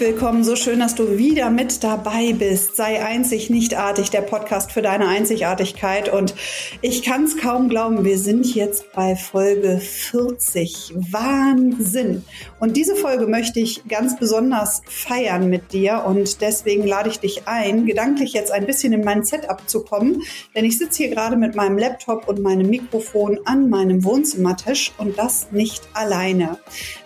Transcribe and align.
Willkommen, 0.00 0.44
so 0.44 0.54
schön, 0.54 0.78
dass 0.78 0.94
du 0.94 1.18
wieder 1.18 1.50
mit 1.50 1.82
dabei 1.82 2.32
bist. 2.32 2.76
Sei 2.76 3.04
einzig, 3.04 3.50
nichtartig, 3.50 4.10
der 4.10 4.20
Podcast 4.20 4.70
für 4.70 4.80
deine 4.80 5.08
Einzigartigkeit. 5.08 6.08
Und 6.08 6.36
ich 6.82 7.02
kann 7.02 7.24
es 7.24 7.36
kaum 7.36 7.68
glauben, 7.68 8.04
wir 8.04 8.16
sind 8.16 8.54
jetzt 8.54 8.92
bei 8.92 9.16
Folge 9.16 9.78
40. 9.78 10.94
Wahnsinn! 11.10 12.22
Und 12.60 12.76
diese 12.76 12.94
Folge 12.94 13.26
möchte 13.26 13.58
ich 13.58 13.88
ganz 13.88 14.16
besonders 14.16 14.82
feiern 14.86 15.48
mit 15.48 15.72
dir 15.72 16.04
und 16.06 16.42
deswegen 16.42 16.86
lade 16.86 17.08
ich 17.08 17.18
dich 17.18 17.48
ein, 17.48 17.84
gedanklich 17.84 18.34
jetzt 18.34 18.52
ein 18.52 18.66
bisschen 18.66 18.92
in 18.92 19.02
mein 19.02 19.24
Setup 19.24 19.68
zu 19.68 19.82
kommen, 19.82 20.22
denn 20.54 20.64
ich 20.64 20.78
sitze 20.78 21.04
hier 21.04 21.14
gerade 21.14 21.36
mit 21.36 21.56
meinem 21.56 21.78
Laptop 21.78 22.28
und 22.28 22.40
meinem 22.40 22.70
Mikrofon 22.70 23.40
an 23.46 23.68
meinem 23.68 24.04
Wohnzimmertisch 24.04 24.92
und 24.98 25.18
das 25.18 25.50
nicht 25.50 25.88
alleine. 25.94 26.58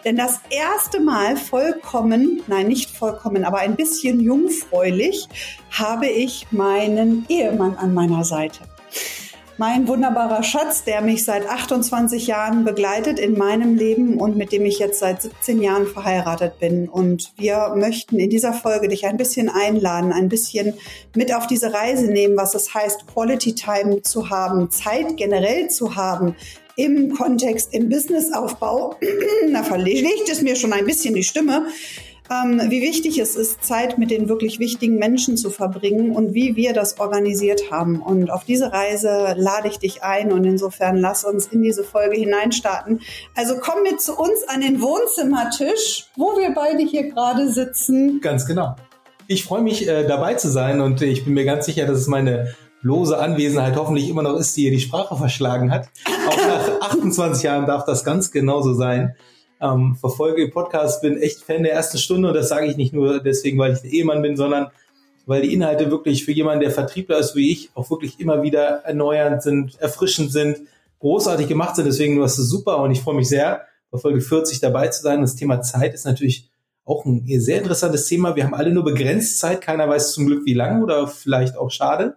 Denn 0.04 0.16
das 0.16 0.40
erste 0.50 1.00
Mal 1.00 1.36
vollkommen 1.36 2.42
nein, 2.48 2.68
nicht 2.68 2.81
vollkommen, 2.90 3.44
aber 3.44 3.58
ein 3.58 3.76
bisschen 3.76 4.20
jungfräulich, 4.20 5.28
habe 5.70 6.06
ich 6.06 6.46
meinen 6.50 7.26
Ehemann 7.28 7.76
an 7.76 7.94
meiner 7.94 8.24
Seite. 8.24 8.60
Mein 9.58 9.86
wunderbarer 9.86 10.42
Schatz, 10.42 10.82
der 10.82 11.02
mich 11.02 11.24
seit 11.24 11.48
28 11.48 12.26
Jahren 12.26 12.64
begleitet 12.64 13.18
in 13.18 13.36
meinem 13.36 13.76
Leben 13.76 14.16
und 14.16 14.36
mit 14.36 14.50
dem 14.50 14.64
ich 14.64 14.78
jetzt 14.78 14.98
seit 14.98 15.22
17 15.22 15.60
Jahren 15.60 15.86
verheiratet 15.86 16.58
bin. 16.58 16.88
Und 16.88 17.32
wir 17.36 17.74
möchten 17.76 18.18
in 18.18 18.30
dieser 18.30 18.54
Folge 18.54 18.88
dich 18.88 19.06
ein 19.06 19.18
bisschen 19.18 19.50
einladen, 19.50 20.12
ein 20.12 20.28
bisschen 20.28 20.74
mit 21.14 21.34
auf 21.34 21.46
diese 21.46 21.72
Reise 21.72 22.06
nehmen, 22.06 22.36
was 22.36 22.54
es 22.54 22.72
heißt, 22.74 23.06
Quality 23.06 23.54
Time 23.54 24.00
zu 24.02 24.30
haben, 24.30 24.70
Zeit 24.70 25.16
generell 25.16 25.68
zu 25.68 25.96
haben, 25.96 26.34
im 26.76 27.14
Kontext, 27.14 27.74
im 27.74 27.88
Businessaufbau, 27.88 28.96
da 29.52 29.62
verlegt 29.62 30.28
es 30.30 30.40
mir 30.42 30.56
schon 30.56 30.72
ein 30.72 30.86
bisschen 30.86 31.14
die 31.14 31.22
Stimme, 31.22 31.66
ähm, 32.30 32.60
wie 32.68 32.82
wichtig 32.82 33.18
es 33.18 33.36
ist, 33.36 33.64
Zeit 33.64 33.98
mit 33.98 34.10
den 34.10 34.28
wirklich 34.28 34.58
wichtigen 34.58 34.96
Menschen 34.96 35.36
zu 35.36 35.50
verbringen 35.50 36.14
und 36.14 36.34
wie 36.34 36.56
wir 36.56 36.72
das 36.72 37.00
organisiert 37.00 37.70
haben. 37.70 38.00
Und 38.00 38.30
auf 38.30 38.44
diese 38.44 38.72
Reise 38.72 39.34
lade 39.36 39.68
ich 39.68 39.78
dich 39.78 40.02
ein 40.02 40.32
und 40.32 40.44
insofern 40.44 40.96
lass 40.96 41.24
uns 41.24 41.46
in 41.46 41.62
diese 41.62 41.84
Folge 41.84 42.16
hineinstarten. 42.16 43.00
Also 43.34 43.56
komm 43.60 43.82
mit 43.82 44.00
zu 44.00 44.16
uns 44.16 44.44
an 44.46 44.60
den 44.60 44.80
Wohnzimmertisch, 44.80 46.06
wo 46.16 46.36
wir 46.38 46.54
beide 46.54 46.82
hier 46.82 47.10
gerade 47.10 47.52
sitzen. 47.52 48.20
Ganz 48.20 48.46
genau. 48.46 48.76
Ich 49.26 49.44
freue 49.44 49.62
mich, 49.62 49.88
äh, 49.88 50.06
dabei 50.06 50.34
zu 50.34 50.50
sein 50.50 50.80
und 50.80 51.02
ich 51.02 51.24
bin 51.24 51.34
mir 51.34 51.44
ganz 51.44 51.66
sicher, 51.66 51.86
dass 51.86 51.98
es 51.98 52.06
meine 52.06 52.54
lose 52.82 53.18
Anwesenheit 53.18 53.76
hoffentlich 53.76 54.08
immer 54.08 54.22
noch 54.22 54.36
ist, 54.36 54.56
die 54.56 54.64
ihr 54.64 54.70
die 54.70 54.80
Sprache 54.80 55.16
verschlagen 55.16 55.70
hat. 55.70 55.88
Auch 56.28 56.36
nach 56.36 56.80
28 56.90 57.44
Jahren 57.44 57.66
darf 57.66 57.84
das 57.84 58.04
ganz 58.04 58.30
genauso 58.30 58.74
sein 58.74 59.14
ähm, 59.62 59.96
verfolge 59.96 60.48
Podcast, 60.48 61.02
bin 61.02 61.16
echt 61.16 61.42
Fan 61.42 61.62
der 61.62 61.72
ersten 61.72 61.98
Stunde 61.98 62.28
und 62.28 62.34
das 62.34 62.48
sage 62.48 62.66
ich 62.66 62.76
nicht 62.76 62.92
nur 62.92 63.20
deswegen, 63.20 63.58
weil 63.58 63.72
ich 63.72 63.84
ein 63.84 63.90
Ehemann 63.90 64.22
bin, 64.22 64.36
sondern 64.36 64.68
weil 65.24 65.42
die 65.42 65.54
Inhalte 65.54 65.90
wirklich 65.90 66.24
für 66.24 66.32
jemanden, 66.32 66.62
der 66.62 66.72
Vertriebler 66.72 67.18
ist 67.18 67.36
wie 67.36 67.52
ich, 67.52 67.70
auch 67.74 67.88
wirklich 67.90 68.18
immer 68.18 68.42
wieder 68.42 68.82
erneuernd 68.84 69.42
sind, 69.42 69.80
erfrischend 69.80 70.32
sind, 70.32 70.62
großartig 70.98 71.46
gemacht 71.46 71.76
sind. 71.76 71.84
Deswegen 71.84 72.18
war 72.18 72.26
es 72.26 72.36
super 72.36 72.78
und 72.78 72.90
ich 72.90 73.00
freue 73.00 73.14
mich 73.14 73.28
sehr, 73.28 73.62
bei 73.92 73.98
Folge 73.98 74.20
40 74.20 74.60
dabei 74.60 74.88
zu 74.88 75.02
sein. 75.02 75.20
Das 75.20 75.36
Thema 75.36 75.62
Zeit 75.62 75.94
ist 75.94 76.06
natürlich 76.06 76.50
auch 76.84 77.04
ein 77.04 77.24
sehr 77.40 77.58
interessantes 77.58 78.06
Thema. 78.06 78.34
Wir 78.34 78.44
haben 78.44 78.54
alle 78.54 78.72
nur 78.72 78.84
begrenzt 78.84 79.38
Zeit. 79.38 79.60
Keiner 79.60 79.88
weiß 79.88 80.12
zum 80.12 80.26
Glück 80.26 80.44
wie 80.44 80.54
lange 80.54 80.82
oder 80.82 81.06
vielleicht 81.06 81.56
auch 81.56 81.70
schade. 81.70 82.16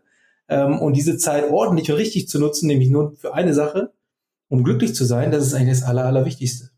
Ähm, 0.49 0.79
und 0.79 0.93
diese 0.93 1.17
Zeit 1.17 1.51
ordentlich 1.51 1.91
und 1.91 1.97
richtig 1.97 2.27
zu 2.27 2.39
nutzen, 2.39 2.67
nämlich 2.67 2.89
nur 2.89 3.15
für 3.15 3.35
eine 3.35 3.53
Sache, 3.53 3.91
um 4.47 4.63
glücklich 4.63 4.95
zu 4.95 5.05
sein, 5.05 5.31
das 5.31 5.45
ist 5.45 5.53
eigentlich 5.53 5.79
das 5.79 5.87
Aller, 5.87 6.05
Allerwichtigste. 6.05 6.69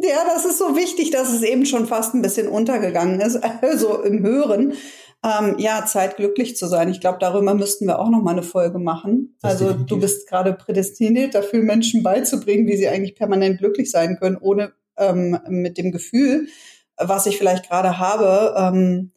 Ja, 0.00 0.24
das 0.32 0.44
ist 0.44 0.58
so 0.58 0.76
wichtig, 0.76 1.10
dass 1.10 1.32
es 1.32 1.42
eben 1.42 1.66
schon 1.66 1.86
fast 1.86 2.14
ein 2.14 2.22
bisschen 2.22 2.48
untergegangen 2.48 3.20
ist, 3.20 3.36
also 3.62 4.02
im 4.02 4.22
Hören. 4.22 4.74
Ähm, 5.24 5.56
ja, 5.58 5.84
Zeit 5.84 6.16
glücklich 6.16 6.56
zu 6.56 6.68
sein. 6.68 6.88
Ich 6.88 7.00
glaube, 7.00 7.18
darüber 7.20 7.54
müssten 7.54 7.86
wir 7.86 7.98
auch 7.98 8.08
noch 8.08 8.22
mal 8.22 8.30
eine 8.30 8.44
Folge 8.44 8.78
machen. 8.78 9.36
Das 9.42 9.52
also 9.52 9.64
definitiv. 9.66 9.88
du 9.88 10.00
bist 10.00 10.28
gerade 10.28 10.52
prädestiniert 10.52 11.34
dafür, 11.34 11.60
Menschen 11.64 12.04
beizubringen, 12.04 12.68
wie 12.68 12.76
sie 12.76 12.88
eigentlich 12.88 13.16
permanent 13.16 13.58
glücklich 13.58 13.90
sein 13.90 14.16
können, 14.20 14.36
ohne 14.40 14.72
ähm, 14.96 15.40
mit 15.48 15.76
dem 15.76 15.90
Gefühl, 15.90 16.46
was 16.96 17.26
ich 17.26 17.36
vielleicht 17.36 17.68
gerade 17.68 17.98
habe, 17.98 18.54
ähm, 18.56 19.10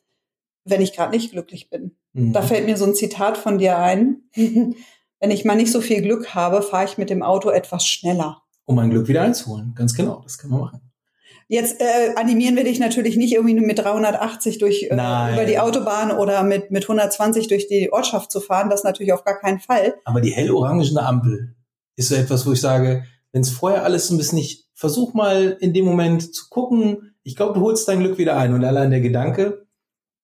wenn 0.66 0.82
ich 0.82 0.94
gerade 0.94 1.12
nicht 1.12 1.32
glücklich 1.32 1.70
bin. 1.70 1.96
Mhm. 2.14 2.34
Da 2.34 2.42
fällt 2.42 2.66
mir 2.66 2.78
so 2.78 2.86
ein 2.86 2.96
Zitat 2.96 3.38
von 3.38 3.60
dir 3.60 3.78
ein. 3.78 4.24
wenn 4.34 5.32
ich 5.32 5.46
mal 5.46 5.56
nicht 5.56 5.72
so 5.72 5.82
viel 5.82 6.02
Glück 6.02 6.34
habe, 6.34 6.64
fahre 6.64 6.86
ich 6.86 6.98
mit 6.98 7.12
dem 7.12 7.22
Auto 7.22 7.52
etwas 7.52 7.86
schneller 7.86 8.41
um 8.66 8.76
mein 8.76 8.90
Glück 8.90 9.08
wieder 9.08 9.22
einzuholen. 9.22 9.74
Ganz 9.76 9.94
genau, 9.94 10.22
das 10.24 10.38
kann 10.38 10.50
man 10.50 10.62
machen. 10.62 10.82
Jetzt 11.48 11.82
äh, 11.82 12.16
animieren 12.16 12.56
wir 12.56 12.64
dich 12.64 12.80
natürlich 12.80 13.18
nicht 13.18 13.34
irgendwie 13.34 13.60
mit 13.60 13.78
380 13.78 14.58
durch 14.58 14.84
äh, 14.84 15.34
über 15.34 15.46
die 15.46 15.60
Autobahn 15.60 16.12
oder 16.12 16.44
mit 16.44 16.72
mit 16.72 16.84
120 16.84 17.50
durch 17.50 17.68
die 17.68 17.92
Ortschaft 17.92 18.32
zu 18.32 18.40
fahren. 18.40 18.70
Das 18.70 18.86
natürlich 18.86 19.12
auf 19.12 19.26
gar 19.26 19.38
keinen 19.38 19.60
Fall. 19.60 19.96
Aber 20.06 20.22
die 20.22 20.32
hellorangene 20.32 21.02
Ampel 21.02 21.56
ist 21.98 22.08
so 22.08 22.16
etwas, 22.16 22.48
wo 22.48 22.54
ich 22.54 22.62
sage, 22.62 23.04
wenn 23.34 23.42
es 23.42 23.50
vorher 23.50 23.84
alles 23.84 24.10
ein 24.10 24.18
bisschen 24.18 24.38
nicht, 24.38 24.70
versuch 24.74 25.14
mal 25.14 25.58
in 25.60 25.74
dem 25.74 25.86
Moment 25.86 26.34
zu 26.34 26.46
gucken. 26.50 27.16
Ich 27.24 27.36
glaube, 27.36 27.54
du 27.54 27.66
holst 27.66 27.88
dein 27.88 28.00
Glück 28.00 28.18
wieder 28.18 28.38
ein 28.38 28.54
und 28.54 28.64
allein 28.64 28.90
der 28.90 29.02
Gedanke, 29.02 29.68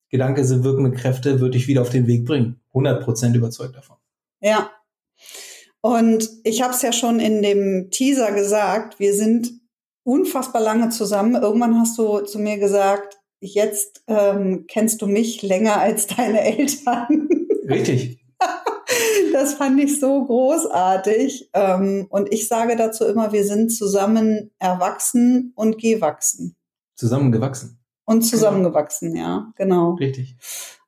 Gedanke 0.09 0.45
sind 0.45 0.63
wirkende 0.63 0.91
Kräfte, 0.91 1.41
würde 1.41 1.57
dich 1.57 1.67
wieder 1.67 1.81
auf 1.81 1.89
den 1.89 2.07
Weg 2.07 2.25
bringen. 2.25 2.61
100 2.69 3.03
Prozent 3.03 3.35
überzeugt 3.35 3.75
davon. 3.75 3.97
Ja. 4.39 4.71
Und 5.87 6.29
ich 6.43 6.61
habe 6.61 6.73
es 6.73 6.81
ja 6.81 6.91
schon 6.91 7.21
in 7.21 7.41
dem 7.41 7.91
Teaser 7.91 8.33
gesagt, 8.33 8.99
wir 8.99 9.13
sind 9.13 9.53
unfassbar 10.03 10.61
lange 10.61 10.89
zusammen. 10.89 11.41
Irgendwann 11.41 11.79
hast 11.79 11.97
du 11.97 12.19
zu 12.19 12.39
mir 12.39 12.57
gesagt, 12.57 13.17
jetzt 13.39 14.03
ähm, 14.07 14.65
kennst 14.67 15.01
du 15.01 15.07
mich 15.07 15.43
länger 15.43 15.79
als 15.79 16.07
deine 16.07 16.41
Eltern. 16.41 17.29
Richtig. 17.69 18.19
Das 19.31 19.53
fand 19.53 19.79
ich 19.79 19.97
so 19.97 20.25
großartig. 20.25 21.51
Ähm, 21.53 22.07
und 22.09 22.33
ich 22.33 22.49
sage 22.49 22.75
dazu 22.75 23.05
immer, 23.05 23.31
wir 23.31 23.45
sind 23.45 23.69
zusammen 23.69 24.51
erwachsen 24.59 25.53
und 25.55 25.77
gewachsen. 25.77 26.57
Zusammengewachsen. 26.95 27.79
Und 28.03 28.23
zusammengewachsen, 28.23 29.15
ja, 29.15 29.53
genau. 29.55 29.93
Richtig. 29.93 30.35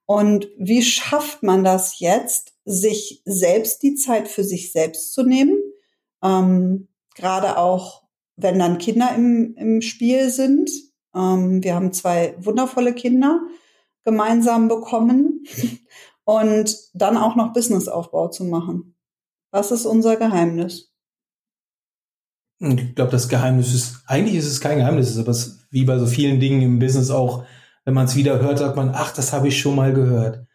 Und 0.05 0.49
wie 0.57 0.81
schafft 0.81 1.41
man 1.41 1.63
das 1.63 1.99
jetzt, 1.99 2.48
sich 2.69 3.23
selbst 3.25 3.81
die 3.81 3.95
Zeit 3.95 4.27
für 4.27 4.43
sich 4.43 4.71
selbst 4.71 5.13
zu 5.13 5.23
nehmen? 5.23 5.57
Ähm, 6.23 6.87
Gerade 7.15 7.57
auch, 7.57 8.03
wenn 8.35 8.59
dann 8.59 8.77
Kinder 8.77 9.13
im, 9.15 9.55
im 9.55 9.81
Spiel 9.81 10.29
sind. 10.29 10.69
Ähm, 11.15 11.63
wir 11.63 11.75
haben 11.75 11.91
zwei 11.91 12.35
wundervolle 12.39 12.93
Kinder 12.93 13.41
gemeinsam 14.05 14.67
bekommen 14.67 15.43
und 16.23 16.77
dann 16.93 17.17
auch 17.17 17.35
noch 17.35 17.53
Businessaufbau 17.53 18.29
zu 18.29 18.45
machen. 18.45 18.95
Was 19.51 19.71
ist 19.71 19.85
unser 19.85 20.15
Geheimnis? 20.15 20.93
Ich 22.59 22.93
glaube, 22.93 23.11
das 23.11 23.29
Geheimnis 23.29 23.73
ist, 23.73 24.03
eigentlich 24.05 24.35
ist 24.35 24.45
es 24.45 24.61
kein 24.61 24.77
Geheimnis, 24.77 25.17
aber 25.17 25.31
es 25.31 25.47
ist 25.47 25.67
wie 25.71 25.85
bei 25.85 25.97
so 25.97 26.05
vielen 26.05 26.39
Dingen 26.39 26.61
im 26.61 26.79
Business 26.79 27.09
auch, 27.09 27.45
wenn 27.83 27.93
man 27.95 28.05
es 28.05 28.15
wieder 28.15 28.39
hört, 28.39 28.59
sagt 28.59 28.75
man, 28.75 28.91
ach, 28.93 29.13
das 29.13 29.33
habe 29.33 29.47
ich 29.47 29.59
schon 29.59 29.75
mal 29.75 29.93
gehört. 29.93 30.45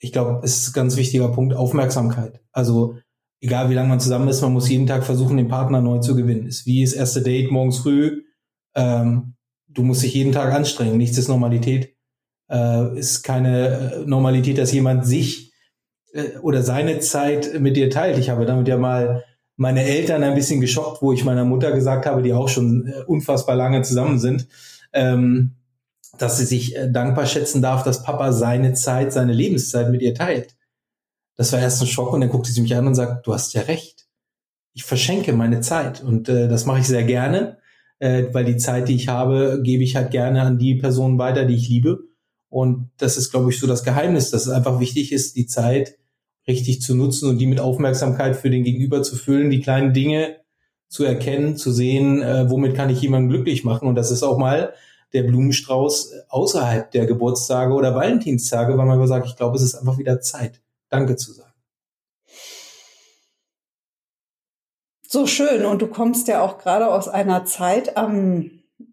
Ich 0.00 0.12
glaube, 0.12 0.40
es 0.42 0.58
ist 0.58 0.68
ein 0.70 0.72
ganz 0.72 0.96
wichtiger 0.96 1.28
Punkt, 1.28 1.54
Aufmerksamkeit. 1.54 2.40
Also 2.52 2.96
egal 3.40 3.70
wie 3.70 3.74
lange 3.74 3.88
man 3.88 4.00
zusammen 4.00 4.28
ist, 4.28 4.40
man 4.40 4.52
muss 4.52 4.68
jeden 4.68 4.86
Tag 4.86 5.04
versuchen, 5.04 5.36
den 5.36 5.48
Partner 5.48 5.80
neu 5.80 5.98
zu 5.98 6.16
gewinnen. 6.16 6.46
Ist 6.46 6.66
wie 6.66 6.82
das 6.82 6.94
erste 6.94 7.22
Date 7.22 7.50
morgens 7.50 7.78
früh. 7.78 8.22
Ähm, 8.74 9.34
du 9.68 9.82
musst 9.82 10.02
dich 10.02 10.14
jeden 10.14 10.32
Tag 10.32 10.52
anstrengen. 10.52 10.96
Nichts 10.96 11.18
ist 11.18 11.28
Normalität. 11.28 11.94
Äh, 12.50 12.98
ist 12.98 13.22
keine 13.22 13.68
äh, 13.68 14.06
Normalität, 14.06 14.58
dass 14.58 14.72
jemand 14.72 15.06
sich 15.06 15.52
äh, 16.12 16.38
oder 16.42 16.62
seine 16.62 17.00
Zeit 17.00 17.60
mit 17.60 17.76
dir 17.76 17.90
teilt. 17.90 18.18
Ich 18.18 18.30
habe 18.30 18.46
damit 18.46 18.68
ja 18.68 18.76
mal 18.76 19.24
meine 19.56 19.84
Eltern 19.84 20.22
ein 20.22 20.34
bisschen 20.34 20.60
geschockt, 20.60 21.02
wo 21.02 21.12
ich 21.12 21.24
meiner 21.24 21.44
Mutter 21.44 21.72
gesagt 21.72 22.06
habe, 22.06 22.22
die 22.22 22.32
auch 22.32 22.48
schon 22.48 22.86
äh, 22.86 23.02
unfassbar 23.06 23.56
lange 23.56 23.82
zusammen 23.82 24.18
sind. 24.18 24.48
Ähm, 24.92 25.56
dass 26.18 26.38
sie 26.38 26.44
sich 26.44 26.76
äh, 26.76 26.90
dankbar 26.90 27.26
schätzen 27.26 27.62
darf, 27.62 27.82
dass 27.82 28.02
Papa 28.02 28.32
seine 28.32 28.74
Zeit, 28.74 29.12
seine 29.12 29.32
Lebenszeit 29.32 29.90
mit 29.90 30.02
ihr 30.02 30.14
teilt. 30.14 30.56
Das 31.36 31.52
war 31.52 31.60
erst 31.60 31.80
ein 31.80 31.88
Schock 31.88 32.12
und 32.12 32.20
dann 32.20 32.30
guckte 32.30 32.52
sie 32.52 32.60
mich 32.60 32.74
an 32.74 32.86
und 32.86 32.94
sagt, 32.94 33.26
du 33.26 33.32
hast 33.32 33.54
ja 33.54 33.62
recht. 33.62 34.06
Ich 34.74 34.84
verschenke 34.84 35.32
meine 35.32 35.60
Zeit 35.60 36.02
und 36.02 36.28
äh, 36.28 36.48
das 36.48 36.66
mache 36.66 36.80
ich 36.80 36.86
sehr 36.86 37.04
gerne, 37.04 37.58
äh, 37.98 38.24
weil 38.32 38.44
die 38.44 38.56
Zeit, 38.56 38.88
die 38.88 38.94
ich 38.94 39.08
habe, 39.08 39.60
gebe 39.62 39.82
ich 39.82 39.96
halt 39.96 40.10
gerne 40.10 40.42
an 40.42 40.58
die 40.58 40.74
Personen 40.76 41.18
weiter, 41.18 41.44
die 41.44 41.56
ich 41.56 41.68
liebe. 41.68 42.00
Und 42.48 42.90
das 42.98 43.16
ist, 43.16 43.30
glaube 43.30 43.50
ich, 43.50 43.60
so 43.60 43.66
das 43.66 43.84
Geheimnis, 43.84 44.30
dass 44.30 44.46
es 44.46 44.52
einfach 44.52 44.80
wichtig 44.80 45.12
ist, 45.12 45.36
die 45.36 45.46
Zeit 45.46 45.96
richtig 46.46 46.82
zu 46.82 46.94
nutzen 46.94 47.28
und 47.28 47.38
die 47.38 47.46
mit 47.46 47.60
Aufmerksamkeit 47.60 48.36
für 48.36 48.50
den 48.50 48.64
Gegenüber 48.64 49.02
zu 49.02 49.16
füllen, 49.16 49.50
die 49.50 49.60
kleinen 49.60 49.92
Dinge 49.92 50.36
zu 50.88 51.04
erkennen, 51.04 51.56
zu 51.56 51.70
sehen, 51.70 52.20
äh, 52.20 52.50
womit 52.50 52.74
kann 52.74 52.90
ich 52.90 53.00
jemanden 53.00 53.28
glücklich 53.28 53.64
machen. 53.64 53.88
Und 53.88 53.94
das 53.94 54.10
ist 54.10 54.24
auch 54.24 54.38
mal 54.38 54.74
der 55.12 55.24
Blumenstrauß 55.24 56.12
außerhalb 56.28 56.90
der 56.90 57.06
Geburtstage 57.06 57.74
oder 57.74 57.94
Valentinstage, 57.94 58.76
weil 58.76 58.86
man 58.86 58.96
immer 58.96 59.08
sagt, 59.08 59.26
ich 59.26 59.36
glaube, 59.36 59.56
es 59.56 59.62
ist 59.62 59.74
einfach 59.74 59.98
wieder 59.98 60.20
Zeit, 60.20 60.60
Danke 60.88 61.16
zu 61.16 61.32
sagen. 61.32 61.50
So 65.06 65.26
schön. 65.26 65.64
Und 65.64 65.82
du 65.82 65.88
kommst 65.88 66.28
ja 66.28 66.40
auch 66.40 66.58
gerade 66.58 66.86
aus 66.86 67.08
einer 67.08 67.44
Zeit 67.44 67.96
am 67.96 68.50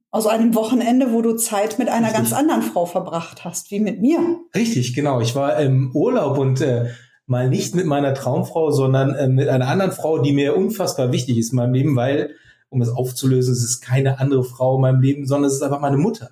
aus 0.09 0.25
einem 0.25 0.55
Wochenende, 0.55 1.11
wo 1.11 1.21
du 1.21 1.35
Zeit 1.35 1.77
mit 1.79 1.89
einer 1.89 2.07
Richtig. 2.07 2.15
ganz 2.15 2.33
anderen 2.33 2.61
Frau 2.63 2.85
verbracht 2.85 3.43
hast, 3.45 3.69
wie 3.71 3.79
mit 3.79 4.01
mir. 4.01 4.19
Richtig, 4.55 4.95
genau. 4.95 5.19
Ich 5.19 5.35
war 5.35 5.59
im 5.59 5.91
Urlaub 5.93 6.37
und 6.37 6.61
äh, 6.61 6.89
mal 7.27 7.49
nicht 7.49 7.75
mit 7.75 7.85
meiner 7.85 8.13
Traumfrau, 8.13 8.71
sondern 8.71 9.13
äh, 9.13 9.27
mit 9.27 9.49
einer 9.49 9.67
anderen 9.67 9.91
Frau, 9.91 10.19
die 10.19 10.33
mir 10.33 10.55
unfassbar 10.55 11.11
wichtig 11.11 11.37
ist 11.37 11.51
in 11.51 11.57
meinem 11.57 11.73
Leben, 11.73 11.95
weil, 11.95 12.31
um 12.69 12.81
es 12.81 12.89
aufzulösen, 12.89 13.53
es 13.53 13.63
ist 13.63 13.81
keine 13.81 14.19
andere 14.19 14.43
Frau 14.43 14.75
in 14.75 14.81
meinem 14.81 15.01
Leben, 15.01 15.25
sondern 15.25 15.47
es 15.47 15.55
ist 15.55 15.63
einfach 15.63 15.79
meine 15.79 15.97
Mutter. 15.97 16.31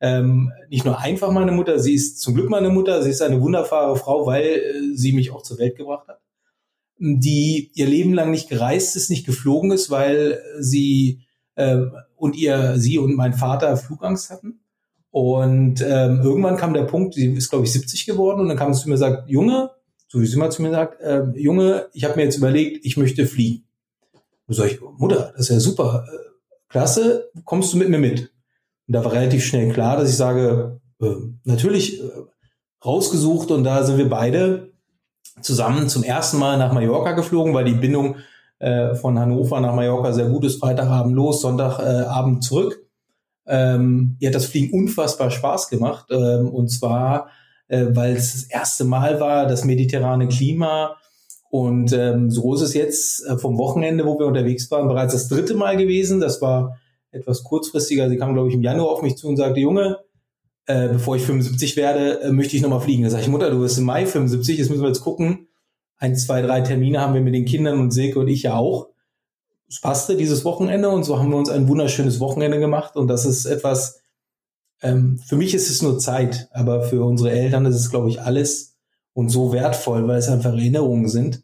Ähm, 0.00 0.52
nicht 0.68 0.84
nur 0.84 0.98
einfach 0.98 1.30
meine 1.32 1.52
Mutter, 1.52 1.78
sie 1.80 1.94
ist 1.94 2.20
zum 2.20 2.34
Glück 2.34 2.50
meine 2.50 2.70
Mutter, 2.70 3.02
sie 3.02 3.10
ist 3.10 3.22
eine 3.22 3.40
wunderbare 3.40 3.96
Frau, 3.96 4.26
weil 4.26 4.44
äh, 4.44 4.94
sie 4.94 5.12
mich 5.12 5.32
auch 5.32 5.42
zur 5.42 5.58
Welt 5.58 5.76
gebracht 5.76 6.06
hat, 6.06 6.20
die 6.98 7.70
ihr 7.74 7.86
Leben 7.86 8.14
lang 8.14 8.30
nicht 8.30 8.48
gereist 8.48 8.96
ist, 8.96 9.10
nicht 9.10 9.26
geflogen 9.26 9.72
ist, 9.72 9.90
weil 9.90 10.40
sie 10.60 11.26
äh, 11.56 11.78
und 12.16 12.36
ihr, 12.36 12.78
sie 12.78 12.98
und 12.98 13.16
mein 13.16 13.34
Vater 13.34 13.76
Flugangst 13.76 14.30
hatten. 14.30 14.60
Und 15.10 15.80
ähm, 15.80 16.20
irgendwann 16.22 16.56
kam 16.56 16.74
der 16.74 16.84
Punkt, 16.84 17.14
sie 17.14 17.32
ist, 17.32 17.48
glaube 17.48 17.64
ich, 17.64 17.72
70 17.72 18.06
geworden 18.06 18.40
und 18.40 18.48
dann 18.48 18.56
kam 18.56 18.74
sie 18.74 18.82
zu 18.82 18.88
mir 18.88 18.94
und 18.94 19.00
sagt, 19.00 19.28
Junge, 19.28 19.70
so 20.06 20.20
wie 20.20 20.26
sie 20.26 20.36
immer 20.36 20.50
zu 20.50 20.62
mir 20.62 20.70
sagt, 20.70 21.00
äh, 21.00 21.24
Junge, 21.34 21.88
ich 21.92 22.04
habe 22.04 22.16
mir 22.16 22.24
jetzt 22.24 22.36
überlegt, 22.36 22.84
ich 22.84 22.96
möchte 22.96 23.26
fliegen. 23.26 23.67
Und 24.48 24.54
sag 24.54 24.72
ich, 24.72 24.80
Mutter, 24.80 25.32
das 25.36 25.48
ist 25.48 25.54
ja 25.54 25.60
super, 25.60 26.04
äh, 26.10 26.16
klasse, 26.68 27.30
kommst 27.44 27.72
du 27.72 27.76
mit 27.76 27.88
mir 27.90 27.98
mit? 27.98 28.32
Und 28.86 28.94
da 28.94 29.04
war 29.04 29.12
relativ 29.12 29.44
schnell 29.44 29.72
klar, 29.72 29.98
dass 29.98 30.10
ich 30.10 30.16
sage, 30.16 30.80
äh, 31.00 31.14
natürlich 31.44 32.00
äh, 32.00 32.08
rausgesucht 32.84 33.50
und 33.50 33.64
da 33.64 33.84
sind 33.84 33.98
wir 33.98 34.08
beide 34.08 34.72
zusammen 35.42 35.88
zum 35.88 36.02
ersten 36.02 36.38
Mal 36.38 36.58
nach 36.58 36.72
Mallorca 36.72 37.12
geflogen, 37.12 37.54
weil 37.54 37.64
die 37.64 37.74
Bindung 37.74 38.16
äh, 38.58 38.94
von 38.94 39.18
Hannover 39.18 39.60
nach 39.60 39.74
Mallorca 39.74 40.12
sehr 40.12 40.28
gut 40.28 40.44
ist. 40.44 40.60
Freitagabend 40.60 41.14
los, 41.14 41.42
Sonntagabend 41.42 42.42
zurück. 42.42 42.84
Ähm, 43.46 44.16
hat 44.22 44.34
das 44.34 44.46
Fliegen 44.46 44.76
unfassbar 44.76 45.30
Spaß 45.30 45.68
gemacht. 45.68 46.06
Ähm, 46.10 46.48
und 46.48 46.68
zwar, 46.68 47.30
äh, 47.68 47.86
weil 47.90 48.16
es 48.16 48.32
das 48.32 48.42
erste 48.44 48.84
Mal 48.84 49.20
war, 49.20 49.46
das 49.46 49.64
mediterrane 49.64 50.28
Klima. 50.28 50.96
Und 51.50 51.92
ähm, 51.92 52.30
so 52.30 52.54
ist 52.54 52.60
es 52.60 52.74
jetzt 52.74 53.26
äh, 53.26 53.38
vom 53.38 53.56
Wochenende, 53.56 54.04
wo 54.04 54.18
wir 54.18 54.26
unterwegs 54.26 54.70
waren, 54.70 54.88
bereits 54.88 55.14
das 55.14 55.28
dritte 55.28 55.54
Mal 55.54 55.76
gewesen. 55.76 56.20
Das 56.20 56.42
war 56.42 56.78
etwas 57.10 57.42
kurzfristiger. 57.42 58.08
Sie 58.08 58.18
kam, 58.18 58.34
glaube 58.34 58.48
ich, 58.48 58.54
im 58.54 58.62
Januar 58.62 58.90
auf 58.90 59.02
mich 59.02 59.16
zu 59.16 59.28
und 59.28 59.36
sagte, 59.36 59.60
Junge, 59.60 59.98
äh, 60.66 60.88
bevor 60.88 61.16
ich 61.16 61.22
75 61.22 61.76
werde, 61.76 62.20
äh, 62.20 62.32
möchte 62.32 62.54
ich 62.54 62.62
nochmal 62.62 62.80
fliegen. 62.80 63.02
Da 63.02 63.10
sage 63.10 63.22
ich, 63.22 63.28
Mutter, 63.28 63.50
du 63.50 63.60
bist 63.60 63.78
im 63.78 63.84
Mai 63.84 64.04
75, 64.04 64.58
jetzt 64.58 64.68
müssen 64.68 64.82
wir 64.82 64.88
jetzt 64.88 65.00
gucken, 65.00 65.48
ein, 65.96 66.14
zwei, 66.14 66.42
drei 66.42 66.60
Termine 66.60 67.00
haben 67.00 67.14
wir 67.14 67.22
mit 67.22 67.34
den 67.34 67.46
Kindern 67.46 67.80
und 67.80 67.90
Silke 67.90 68.20
und 68.20 68.28
ich 68.28 68.42
ja 68.42 68.54
auch. 68.54 68.88
Es 69.68 69.80
passte 69.80 70.16
dieses 70.16 70.44
Wochenende 70.44 70.90
und 70.90 71.04
so 71.04 71.18
haben 71.18 71.30
wir 71.30 71.36
uns 71.36 71.50
ein 71.50 71.68
wunderschönes 71.68 72.20
Wochenende 72.20 72.58
gemacht 72.58 72.96
und 72.96 73.08
das 73.08 73.24
ist 73.24 73.46
etwas, 73.46 74.00
ähm, 74.82 75.18
für 75.26 75.36
mich 75.36 75.54
ist 75.54 75.70
es 75.70 75.82
nur 75.82 75.98
Zeit, 75.98 76.48
aber 76.52 76.82
für 76.82 77.02
unsere 77.02 77.32
Eltern 77.32 77.66
ist 77.66 77.76
es, 77.76 77.90
glaube 77.90 78.08
ich, 78.10 78.20
alles 78.20 78.77
und 79.18 79.30
so 79.30 79.52
wertvoll, 79.52 80.06
weil 80.06 80.18
es 80.18 80.28
einfach 80.28 80.52
Erinnerungen 80.52 81.08
sind. 81.08 81.42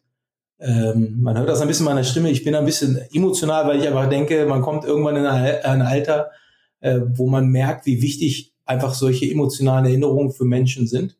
Ähm, 0.61 1.17
man 1.21 1.37
hört 1.37 1.49
das 1.49 1.61
ein 1.61 1.67
bisschen 1.67 1.87
meiner 1.87 2.05
Stimme. 2.05 2.31
Ich 2.31 2.45
bin 2.45 2.55
ein 2.55 2.65
bisschen 2.65 3.01
emotional, 3.13 3.67
weil 3.67 3.81
ich 3.81 3.89
einfach 3.89 4.09
denke, 4.09 4.47
man 4.47 4.63
kommt 4.63 4.85
irgendwann 4.85 5.17
in 5.17 5.27
ein 5.27 5.83
Alter, 5.83 6.31
äh, 6.79 7.01
wo 7.05 7.27
man 7.27 7.49
merkt, 7.49 7.85
wie 7.87 8.01
wichtig 8.01 8.55
einfach 8.65 8.95
solche 8.95 9.29
emotionalen 9.29 9.87
Erinnerungen 9.87 10.31
für 10.31 10.45
Menschen 10.45 10.87
sind. 10.87 11.19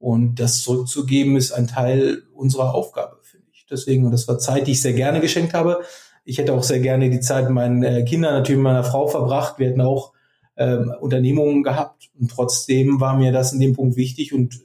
Und 0.00 0.40
das 0.40 0.62
zurückzugeben 0.62 1.36
ist 1.36 1.52
ein 1.52 1.68
Teil 1.68 2.24
unserer 2.34 2.74
Aufgabe, 2.74 3.18
finde 3.22 3.46
ich. 3.52 3.64
Deswegen, 3.70 4.04
und 4.04 4.10
das 4.10 4.26
war 4.26 4.40
Zeit, 4.40 4.66
die 4.66 4.72
ich 4.72 4.82
sehr 4.82 4.94
gerne 4.94 5.20
geschenkt 5.20 5.54
habe. 5.54 5.82
Ich 6.24 6.38
hätte 6.38 6.54
auch 6.54 6.64
sehr 6.64 6.80
gerne 6.80 7.08
die 7.08 7.20
Zeit 7.20 7.48
meinen 7.50 7.84
äh, 7.84 8.02
Kindern, 8.02 8.34
natürlich 8.34 8.58
mit 8.58 8.64
meiner 8.64 8.82
Frau 8.82 9.06
verbracht. 9.06 9.60
Wir 9.60 9.68
hätten 9.68 9.80
auch 9.80 10.12
ähm, 10.56 10.92
Unternehmungen 11.00 11.62
gehabt. 11.62 12.10
Und 12.18 12.32
trotzdem 12.32 13.00
war 13.00 13.16
mir 13.16 13.30
das 13.30 13.52
in 13.52 13.60
dem 13.60 13.74
Punkt 13.74 13.96
wichtig 13.96 14.32
und 14.32 14.60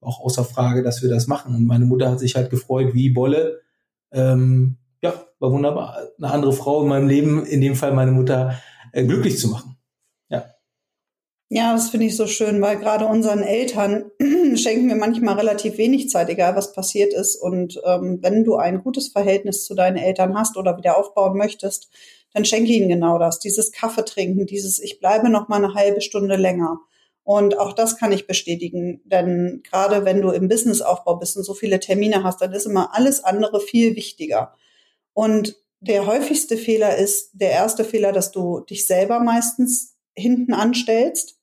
auch 0.00 0.20
außer 0.20 0.44
Frage, 0.44 0.82
dass 0.82 1.02
wir 1.02 1.10
das 1.10 1.26
machen. 1.26 1.54
Und 1.54 1.66
meine 1.66 1.84
Mutter 1.84 2.10
hat 2.10 2.20
sich 2.20 2.36
halt 2.36 2.50
gefreut, 2.50 2.94
wie 2.94 3.10
Bolle. 3.10 3.60
Ähm, 4.12 4.76
ja, 5.02 5.14
war 5.38 5.52
wunderbar. 5.52 6.08
Eine 6.18 6.32
andere 6.32 6.52
Frau 6.52 6.82
in 6.82 6.88
meinem 6.88 7.08
Leben, 7.08 7.44
in 7.46 7.60
dem 7.60 7.74
Fall 7.74 7.92
meine 7.92 8.12
Mutter, 8.12 8.60
äh, 8.92 9.04
glücklich 9.04 9.38
zu 9.38 9.48
machen. 9.48 9.76
Ja, 11.52 11.72
das 11.72 11.90
finde 11.90 12.06
ich 12.06 12.16
so 12.16 12.28
schön, 12.28 12.60
weil 12.62 12.78
gerade 12.78 13.06
unseren 13.06 13.42
Eltern 13.42 14.12
schenken 14.54 14.88
wir 14.88 14.94
manchmal 14.94 15.34
relativ 15.34 15.78
wenig 15.78 16.08
Zeit, 16.08 16.28
egal 16.28 16.54
was 16.54 16.72
passiert 16.72 17.12
ist. 17.12 17.34
Und 17.34 17.80
ähm, 17.84 18.20
wenn 18.22 18.44
du 18.44 18.54
ein 18.54 18.84
gutes 18.84 19.08
Verhältnis 19.08 19.64
zu 19.64 19.74
deinen 19.74 19.96
Eltern 19.96 20.38
hast 20.38 20.56
oder 20.56 20.76
wieder 20.78 20.96
aufbauen 20.96 21.36
möchtest, 21.36 21.90
dann 22.32 22.44
schenke 22.44 22.70
ihnen 22.70 22.88
genau 22.88 23.18
das. 23.18 23.40
Dieses 23.40 23.72
Kaffee 23.72 24.04
trinken, 24.04 24.46
dieses 24.46 24.78
Ich 24.78 25.00
bleibe 25.00 25.28
noch 25.28 25.48
mal 25.48 25.56
eine 25.56 25.74
halbe 25.74 26.00
Stunde 26.02 26.36
länger. 26.36 26.78
Und 27.22 27.58
auch 27.58 27.72
das 27.72 27.96
kann 27.96 28.12
ich 28.12 28.26
bestätigen, 28.26 29.02
denn 29.04 29.62
gerade 29.62 30.04
wenn 30.04 30.22
du 30.22 30.30
im 30.30 30.48
Businessaufbau 30.48 31.16
bist 31.16 31.36
und 31.36 31.44
so 31.44 31.54
viele 31.54 31.78
Termine 31.78 32.24
hast, 32.24 32.40
dann 32.40 32.52
ist 32.52 32.66
immer 32.66 32.94
alles 32.94 33.22
andere 33.22 33.60
viel 33.60 33.94
wichtiger. 33.94 34.54
Und 35.12 35.56
der 35.80 36.06
häufigste 36.06 36.56
Fehler 36.56 36.96
ist 36.96 37.30
der 37.34 37.50
erste 37.52 37.84
Fehler, 37.84 38.12
dass 38.12 38.32
du 38.32 38.60
dich 38.60 38.86
selber 38.86 39.20
meistens 39.20 39.96
hinten 40.14 40.54
anstellst 40.54 41.40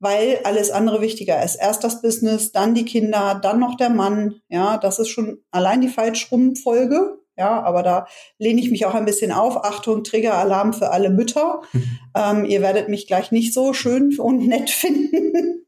weil 0.00 0.40
alles 0.44 0.70
andere 0.70 1.02
wichtiger 1.02 1.44
ist. 1.44 1.56
Erst 1.56 1.84
das 1.84 2.00
Business, 2.02 2.52
dann 2.52 2.74
die 2.74 2.86
Kinder, 2.86 3.38
dann 3.40 3.60
noch 3.60 3.76
der 3.76 3.90
Mann. 3.90 4.40
Ja, 4.48 4.78
das 4.78 4.98
ist 4.98 5.10
schon 5.10 5.42
allein 5.50 5.82
die 5.82 5.88
Falschrumfolge. 5.88 7.19
Ja, 7.40 7.62
aber 7.62 7.82
da 7.82 8.06
lehne 8.36 8.60
ich 8.60 8.70
mich 8.70 8.84
auch 8.84 8.92
ein 8.92 9.06
bisschen 9.06 9.32
auf. 9.32 9.64
Achtung, 9.64 10.04
Triggeralarm 10.04 10.74
für 10.74 10.90
alle 10.90 11.10
Mütter. 11.10 11.62
Mhm. 11.72 11.82
Ähm, 12.12 12.44
ihr 12.44 12.60
werdet 12.60 12.88
mich 12.88 13.06
gleich 13.06 13.30
nicht 13.30 13.54
so 13.54 13.72
schön 13.72 14.18
und 14.18 14.44
nett 14.44 14.68
finden. 14.82 15.64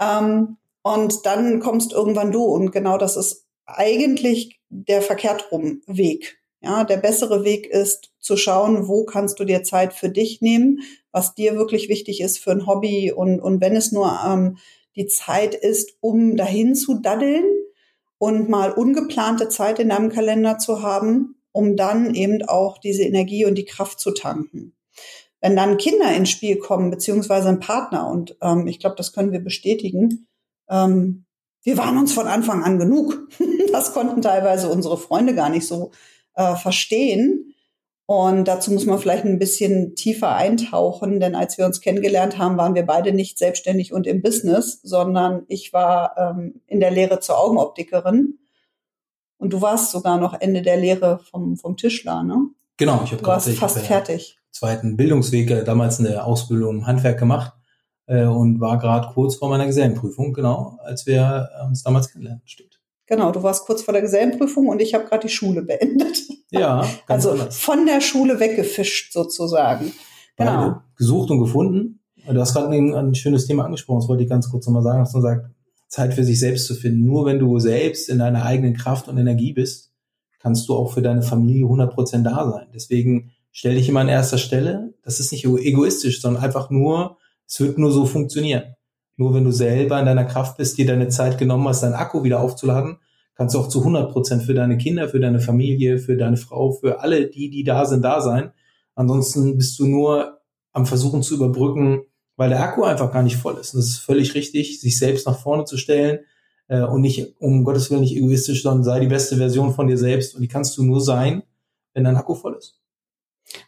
ähm, 0.00 0.56
und 0.80 1.26
dann 1.26 1.60
kommst 1.60 1.92
irgendwann 1.92 2.32
du. 2.32 2.42
Und 2.44 2.72
genau 2.72 2.96
das 2.96 3.18
ist 3.18 3.44
eigentlich 3.66 4.58
der 4.70 5.02
verkehrt 5.02 5.52
rum 5.52 5.82
Weg. 5.86 6.40
Ja, 6.62 6.84
der 6.84 6.96
bessere 6.96 7.44
Weg 7.44 7.66
ist 7.66 8.10
zu 8.20 8.38
schauen, 8.38 8.88
wo 8.88 9.04
kannst 9.04 9.38
du 9.38 9.44
dir 9.44 9.62
Zeit 9.64 9.92
für 9.92 10.08
dich 10.08 10.40
nehmen, 10.40 10.80
was 11.10 11.34
dir 11.34 11.56
wirklich 11.56 11.90
wichtig 11.90 12.22
ist 12.22 12.38
für 12.38 12.52
ein 12.52 12.66
Hobby 12.66 13.12
und, 13.12 13.38
und 13.38 13.60
wenn 13.60 13.76
es 13.76 13.92
nur 13.92 14.18
ähm, 14.26 14.56
die 14.96 15.08
Zeit 15.08 15.54
ist, 15.54 15.98
um 16.00 16.38
dahin 16.38 16.74
zu 16.74 16.94
daddeln 16.94 17.44
und 18.22 18.48
mal 18.48 18.70
ungeplante 18.70 19.48
Zeit 19.48 19.80
in 19.80 19.88
deinem 19.88 20.08
Kalender 20.08 20.56
zu 20.56 20.80
haben, 20.80 21.34
um 21.50 21.76
dann 21.76 22.14
eben 22.14 22.40
auch 22.46 22.78
diese 22.78 23.02
Energie 23.02 23.44
und 23.46 23.56
die 23.56 23.64
Kraft 23.64 23.98
zu 23.98 24.12
tanken. 24.12 24.76
Wenn 25.40 25.56
dann 25.56 25.76
Kinder 25.76 26.14
ins 26.14 26.30
Spiel 26.30 26.56
kommen, 26.58 26.92
beziehungsweise 26.92 27.48
ein 27.48 27.58
Partner, 27.58 28.06
und 28.06 28.36
ähm, 28.40 28.68
ich 28.68 28.78
glaube, 28.78 28.94
das 28.94 29.12
können 29.12 29.32
wir 29.32 29.40
bestätigen, 29.40 30.28
ähm, 30.70 31.24
wir 31.64 31.76
waren 31.78 31.98
uns 31.98 32.12
von 32.12 32.28
Anfang 32.28 32.62
an 32.62 32.78
genug. 32.78 33.28
das 33.72 33.92
konnten 33.92 34.22
teilweise 34.22 34.68
unsere 34.68 34.98
Freunde 34.98 35.34
gar 35.34 35.48
nicht 35.48 35.66
so 35.66 35.90
äh, 36.36 36.54
verstehen. 36.54 37.51
Und 38.06 38.46
dazu 38.46 38.72
muss 38.72 38.84
man 38.84 38.98
vielleicht 38.98 39.24
ein 39.24 39.38
bisschen 39.38 39.94
tiefer 39.94 40.34
eintauchen, 40.34 41.20
denn 41.20 41.34
als 41.34 41.56
wir 41.56 41.64
uns 41.64 41.80
kennengelernt 41.80 42.36
haben, 42.36 42.56
waren 42.56 42.74
wir 42.74 42.84
beide 42.84 43.12
nicht 43.12 43.38
selbstständig 43.38 43.92
und 43.92 44.06
im 44.06 44.22
Business, 44.22 44.80
sondern 44.82 45.44
ich 45.48 45.72
war 45.72 46.16
ähm, 46.18 46.60
in 46.66 46.80
der 46.80 46.90
Lehre 46.90 47.20
zur 47.20 47.38
Augenoptikerin. 47.38 48.38
Und 49.38 49.52
du 49.52 49.60
warst 49.60 49.90
sogar 49.92 50.18
noch 50.18 50.40
Ende 50.40 50.62
der 50.62 50.76
Lehre 50.76 51.20
vom, 51.30 51.56
vom 51.56 51.76
Tischler, 51.76 52.22
ne? 52.22 52.48
Genau, 52.76 53.02
ich 53.04 53.12
habe 53.12 53.24
fast 53.24 53.60
hab 53.60 53.70
fertig. 53.70 54.38
Zweiten 54.50 54.96
Bildungsweg, 54.96 55.50
äh, 55.50 55.64
damals 55.64 56.00
eine 56.00 56.24
Ausbildung 56.24 56.78
im 56.78 56.86
Handwerk 56.86 57.18
gemacht 57.18 57.52
äh, 58.06 58.24
und 58.24 58.60
war 58.60 58.78
gerade 58.78 59.08
kurz 59.12 59.36
vor 59.36 59.48
meiner 59.48 59.66
Gesellenprüfung, 59.66 60.32
genau, 60.32 60.78
als 60.82 61.06
wir 61.06 61.48
uns 61.66 61.82
damals 61.82 62.10
kennenlernen. 62.10 62.42
Stimmt. 62.44 62.71
Genau, 63.06 63.32
du 63.32 63.42
warst 63.42 63.66
kurz 63.66 63.82
vor 63.82 63.92
der 63.92 64.02
Gesellenprüfung 64.02 64.68
und 64.68 64.80
ich 64.80 64.94
habe 64.94 65.04
gerade 65.04 65.26
die 65.26 65.32
Schule 65.32 65.62
beendet. 65.62 66.18
Ja, 66.50 66.86
also 67.08 67.32
anders. 67.32 67.58
von 67.58 67.86
der 67.86 68.00
Schule 68.00 68.40
weggefischt 68.40 69.12
sozusagen. 69.12 69.92
Genau. 70.36 70.60
Beide 70.60 70.80
gesucht 70.96 71.30
und 71.30 71.40
gefunden. 71.40 72.00
Du 72.26 72.40
hast 72.40 72.54
gerade 72.54 72.68
ein, 72.68 72.94
ein, 72.94 73.14
schönes 73.14 73.46
Thema 73.46 73.64
angesprochen, 73.64 74.00
das 74.00 74.08
wollte 74.08 74.22
ich 74.22 74.28
ganz 74.28 74.48
kurz 74.48 74.66
nochmal 74.66 74.84
sagen, 74.84 75.00
dass 75.00 75.12
man 75.12 75.22
sagt, 75.22 75.50
Zeit 75.88 76.14
für 76.14 76.24
sich 76.24 76.38
selbst 76.38 76.66
zu 76.66 76.74
finden. 76.74 77.04
Nur 77.04 77.26
wenn 77.26 77.38
du 77.38 77.58
selbst 77.58 78.08
in 78.08 78.18
deiner 78.18 78.44
eigenen 78.44 78.74
Kraft 78.74 79.08
und 79.08 79.18
Energie 79.18 79.52
bist, 79.52 79.92
kannst 80.38 80.68
du 80.68 80.74
auch 80.74 80.92
für 80.92 81.02
deine 81.02 81.22
Familie 81.22 81.66
100% 81.66 82.22
da 82.22 82.50
sein. 82.50 82.68
Deswegen 82.74 83.32
stell 83.50 83.74
dich 83.74 83.88
immer 83.88 84.00
an 84.00 84.08
erster 84.08 84.38
Stelle. 84.38 84.94
Das 85.02 85.20
ist 85.20 85.32
nicht 85.32 85.44
egoistisch, 85.44 86.22
sondern 86.22 86.42
einfach 86.42 86.70
nur, 86.70 87.18
es 87.46 87.60
wird 87.60 87.76
nur 87.76 87.92
so 87.92 88.06
funktionieren. 88.06 88.74
Nur 89.22 89.34
wenn 89.34 89.44
du 89.44 89.52
selber 89.52 90.00
in 90.00 90.06
deiner 90.06 90.24
Kraft 90.24 90.56
bist, 90.56 90.76
dir 90.78 90.84
deine 90.84 91.06
Zeit 91.06 91.38
genommen 91.38 91.68
hast, 91.68 91.84
deinen 91.84 91.94
Akku 91.94 92.24
wieder 92.24 92.40
aufzuladen, 92.40 92.98
kannst 93.36 93.54
du 93.54 93.60
auch 93.60 93.68
zu 93.68 93.78
100 93.78 94.10
Prozent 94.10 94.42
für 94.42 94.52
deine 94.52 94.78
Kinder, 94.78 95.08
für 95.08 95.20
deine 95.20 95.38
Familie, 95.38 95.98
für 95.98 96.16
deine 96.16 96.36
Frau, 96.36 96.72
für 96.72 96.98
alle 96.98 97.28
die, 97.28 97.48
die 97.48 97.62
da 97.62 97.86
sind, 97.86 98.02
da 98.02 98.20
sein. 98.20 98.50
Ansonsten 98.96 99.56
bist 99.56 99.78
du 99.78 99.86
nur 99.86 100.40
am 100.72 100.86
Versuchen 100.86 101.22
zu 101.22 101.36
überbrücken, 101.36 102.02
weil 102.34 102.48
der 102.48 102.64
Akku 102.64 102.82
einfach 102.82 103.12
gar 103.12 103.22
nicht 103.22 103.36
voll 103.36 103.58
ist. 103.60 103.74
Und 103.74 103.78
das 103.78 103.90
ist 103.90 103.98
völlig 103.98 104.34
richtig, 104.34 104.80
sich 104.80 104.98
selbst 104.98 105.24
nach 105.28 105.38
vorne 105.38 105.66
zu 105.66 105.76
stellen 105.76 106.18
äh, 106.66 106.82
und 106.82 107.00
nicht, 107.00 107.36
um 107.38 107.62
Gottes 107.62 107.92
Willen, 107.92 108.00
nicht 108.00 108.16
egoistisch, 108.16 108.64
sondern 108.64 108.82
sei 108.82 108.98
die 108.98 109.06
beste 109.06 109.36
Version 109.36 109.72
von 109.72 109.86
dir 109.86 109.98
selbst. 109.98 110.34
Und 110.34 110.42
die 110.42 110.48
kannst 110.48 110.76
du 110.76 110.82
nur 110.82 111.00
sein, 111.00 111.44
wenn 111.94 112.02
dein 112.02 112.16
Akku 112.16 112.34
voll 112.34 112.56
ist. 112.58 112.82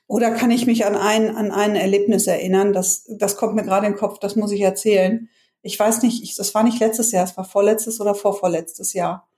Oder 0.09 0.33
kann 0.33 0.51
ich 0.51 0.67
mich 0.67 0.85
an 0.85 0.97
ein, 0.97 1.37
an 1.37 1.53
ein 1.53 1.77
Erlebnis 1.77 2.27
erinnern? 2.27 2.73
Das, 2.73 3.05
das 3.19 3.37
kommt 3.37 3.55
mir 3.55 3.63
gerade 3.63 3.87
in 3.87 3.93
den 3.93 3.99
Kopf, 3.99 4.19
das 4.19 4.35
muss 4.35 4.51
ich 4.51 4.61
erzählen. 4.61 5.29
Ich 5.65 5.79
weiß 5.79 6.03
nicht, 6.03 6.23
ich, 6.23 6.37
das 6.37 6.55
war 6.55 6.63
nicht 6.63 6.79
letztes 6.79 7.11
Jahr, 7.11 7.25
es 7.25 7.37
war 7.37 7.45
vorletztes 7.45 8.01
oder 8.01 8.15
vorvorletztes 8.15 8.93
Jahr. 8.93 9.29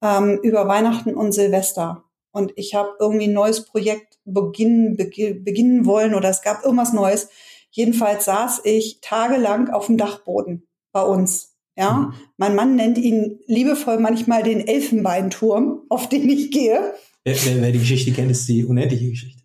Ähm, 0.00 0.38
über 0.42 0.66
Weihnachten 0.66 1.14
und 1.14 1.32
Silvester. 1.32 2.04
Und 2.30 2.52
ich 2.56 2.74
habe 2.74 2.90
irgendwie 2.98 3.26
ein 3.26 3.34
neues 3.34 3.66
Projekt 3.66 4.18
beginnen, 4.24 4.96
beginnen 4.96 5.84
wollen 5.84 6.14
oder 6.14 6.30
es 6.30 6.42
gab 6.42 6.64
irgendwas 6.64 6.92
Neues. 6.92 7.28
Jedenfalls 7.70 8.24
saß 8.24 8.62
ich 8.64 9.00
tagelang 9.00 9.70
auf 9.70 9.86
dem 9.86 9.98
Dachboden 9.98 10.66
bei 10.92 11.02
uns. 11.02 11.56
Ja, 11.76 11.92
mhm. 11.92 12.14
mein 12.36 12.54
Mann 12.54 12.76
nennt 12.76 12.98
ihn 12.98 13.40
liebevoll 13.46 13.98
manchmal 13.98 14.42
den 14.42 14.66
Elfenbeinturm, 14.66 15.82
auf 15.88 16.08
den 16.08 16.28
ich 16.28 16.50
gehe. 16.50 16.94
Wer, 17.24 17.34
wer, 17.44 17.62
wer 17.62 17.72
die 17.72 17.78
Geschichte 17.78 18.12
kennt, 18.12 18.30
ist 18.30 18.48
die 18.48 18.64
unendliche 18.64 19.08
Geschichte. 19.08 19.42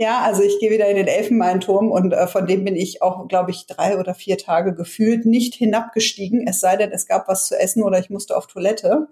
Ja, 0.00 0.22
also 0.22 0.42
ich 0.42 0.58
gehe 0.60 0.70
wieder 0.70 0.88
in 0.88 0.96
den 0.96 1.08
Elfenbeinturm 1.08 1.92
und 1.92 2.14
äh, 2.14 2.26
von 2.26 2.46
dem 2.46 2.64
bin 2.64 2.74
ich 2.74 3.02
auch, 3.02 3.28
glaube 3.28 3.50
ich, 3.50 3.66
drei 3.66 3.98
oder 3.98 4.14
vier 4.14 4.38
Tage 4.38 4.74
gefühlt 4.74 5.26
nicht 5.26 5.54
hinabgestiegen, 5.54 6.46
es 6.46 6.58
sei 6.58 6.76
denn, 6.76 6.90
es 6.90 7.06
gab 7.06 7.28
was 7.28 7.46
zu 7.46 7.60
essen 7.60 7.82
oder 7.82 7.98
ich 7.98 8.08
musste 8.08 8.34
auf 8.34 8.46
Toilette. 8.46 9.08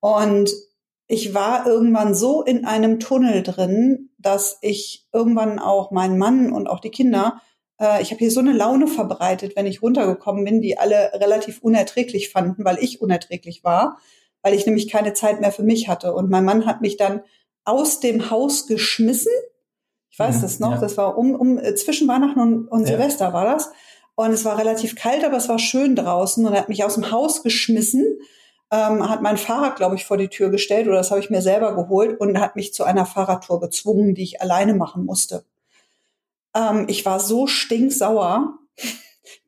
Und 0.00 0.52
ich 1.06 1.34
war 1.34 1.68
irgendwann 1.68 2.16
so 2.16 2.42
in 2.42 2.64
einem 2.64 2.98
Tunnel 2.98 3.44
drin, 3.44 4.10
dass 4.18 4.58
ich 4.60 5.06
irgendwann 5.12 5.60
auch 5.60 5.92
meinen 5.92 6.18
Mann 6.18 6.52
und 6.52 6.66
auch 6.66 6.80
die 6.80 6.90
Kinder, 6.90 7.40
äh, 7.80 8.02
ich 8.02 8.10
habe 8.10 8.18
hier 8.18 8.32
so 8.32 8.40
eine 8.40 8.52
Laune 8.54 8.88
verbreitet, 8.88 9.54
wenn 9.54 9.66
ich 9.66 9.82
runtergekommen 9.82 10.44
bin, 10.44 10.60
die 10.60 10.78
alle 10.78 11.12
relativ 11.14 11.62
unerträglich 11.62 12.30
fanden, 12.30 12.64
weil 12.64 12.78
ich 12.80 13.00
unerträglich 13.00 13.62
war, 13.62 13.98
weil 14.42 14.54
ich 14.54 14.66
nämlich 14.66 14.90
keine 14.90 15.14
Zeit 15.14 15.40
mehr 15.40 15.52
für 15.52 15.62
mich 15.62 15.86
hatte. 15.86 16.12
Und 16.12 16.28
mein 16.28 16.44
Mann 16.44 16.66
hat 16.66 16.80
mich 16.80 16.96
dann 16.96 17.22
aus 17.64 18.00
dem 18.00 18.30
Haus 18.32 18.66
geschmissen 18.66 19.30
ich 20.14 20.18
weiß 20.20 20.36
mhm, 20.36 20.42
das 20.42 20.60
noch. 20.60 20.70
Ja. 20.70 20.78
Das 20.78 20.96
war 20.96 21.18
um, 21.18 21.34
um 21.34 21.58
äh, 21.58 21.74
zwischen 21.74 22.06
Weihnachten 22.06 22.38
und, 22.38 22.68
und 22.68 22.82
ja. 22.82 22.86
Silvester 22.86 23.32
war 23.32 23.46
das. 23.46 23.72
Und 24.14 24.30
es 24.30 24.44
war 24.44 24.56
relativ 24.56 24.94
kalt, 24.94 25.24
aber 25.24 25.36
es 25.36 25.48
war 25.48 25.58
schön 25.58 25.96
draußen 25.96 26.46
und 26.46 26.52
er 26.52 26.60
hat 26.60 26.68
mich 26.68 26.84
aus 26.84 26.94
dem 26.94 27.10
Haus 27.10 27.42
geschmissen, 27.42 28.20
ähm, 28.70 29.08
hat 29.08 29.22
mein 29.22 29.36
Fahrrad, 29.36 29.74
glaube 29.74 29.96
ich, 29.96 30.04
vor 30.04 30.16
die 30.16 30.28
Tür 30.28 30.50
gestellt 30.50 30.86
oder 30.86 30.98
das 30.98 31.10
habe 31.10 31.18
ich 31.18 31.30
mir 31.30 31.42
selber 31.42 31.74
geholt 31.74 32.20
und 32.20 32.38
hat 32.38 32.54
mich 32.54 32.72
zu 32.72 32.84
einer 32.84 33.06
Fahrradtour 33.06 33.58
gezwungen, 33.58 34.14
die 34.14 34.22
ich 34.22 34.40
alleine 34.40 34.74
machen 34.74 35.04
musste. 35.04 35.44
Ähm, 36.54 36.84
ich 36.86 37.04
war 37.04 37.18
so 37.18 37.48
stinksauer. 37.48 38.54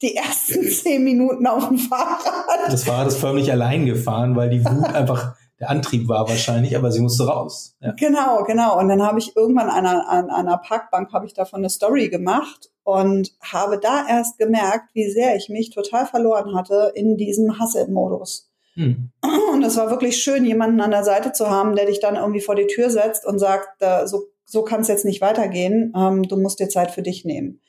Die 0.02 0.16
ersten 0.16 0.68
zehn 0.68 1.04
Minuten 1.04 1.46
auf 1.46 1.68
dem 1.68 1.78
Fahrrad. 1.78 2.66
Das 2.66 2.84
Fahrrad 2.84 3.08
ist 3.08 3.18
förmlich 3.18 3.52
allein 3.52 3.86
gefahren, 3.86 4.34
weil 4.34 4.50
die 4.50 4.64
Wut 4.64 4.84
einfach 4.94 5.36
der 5.58 5.70
Antrieb 5.70 6.08
war 6.08 6.28
wahrscheinlich, 6.28 6.76
aber 6.76 6.92
sie 6.92 7.00
musste 7.00 7.26
raus. 7.26 7.76
Ja. 7.80 7.92
Genau, 7.92 8.44
genau. 8.44 8.78
Und 8.78 8.88
dann 8.88 9.02
habe 9.02 9.18
ich 9.18 9.36
irgendwann 9.36 9.70
an 9.70 9.86
einer, 9.86 10.08
an 10.08 10.30
einer 10.30 10.58
Parkbank 10.58 11.12
habe 11.12 11.26
ich 11.26 11.32
davon 11.32 11.60
eine 11.60 11.70
Story 11.70 12.08
gemacht 12.08 12.70
und 12.84 13.32
habe 13.40 13.78
da 13.78 14.06
erst 14.08 14.38
gemerkt, 14.38 14.90
wie 14.94 15.10
sehr 15.10 15.34
ich 15.36 15.48
mich 15.48 15.70
total 15.70 16.06
verloren 16.06 16.54
hatte 16.54 16.92
in 16.94 17.16
diesem 17.16 17.58
Hustle-Modus. 17.58 18.50
Hm. 18.74 19.10
Und 19.52 19.62
es 19.64 19.76
war 19.78 19.90
wirklich 19.90 20.22
schön, 20.22 20.44
jemanden 20.44 20.80
an 20.82 20.90
der 20.90 21.04
Seite 21.04 21.32
zu 21.32 21.48
haben, 21.48 21.74
der 21.74 21.86
dich 21.86 22.00
dann 22.00 22.16
irgendwie 22.16 22.42
vor 22.42 22.54
die 22.54 22.66
Tür 22.66 22.90
setzt 22.90 23.24
und 23.24 23.38
sagt, 23.38 23.82
so, 24.04 24.24
so 24.44 24.62
kann 24.62 24.82
es 24.82 24.88
jetzt 24.88 25.06
nicht 25.06 25.22
weitergehen, 25.22 25.92
ähm, 25.96 26.22
du 26.24 26.36
musst 26.36 26.60
dir 26.60 26.68
Zeit 26.68 26.90
für 26.90 27.02
dich 27.02 27.24
nehmen. 27.24 27.60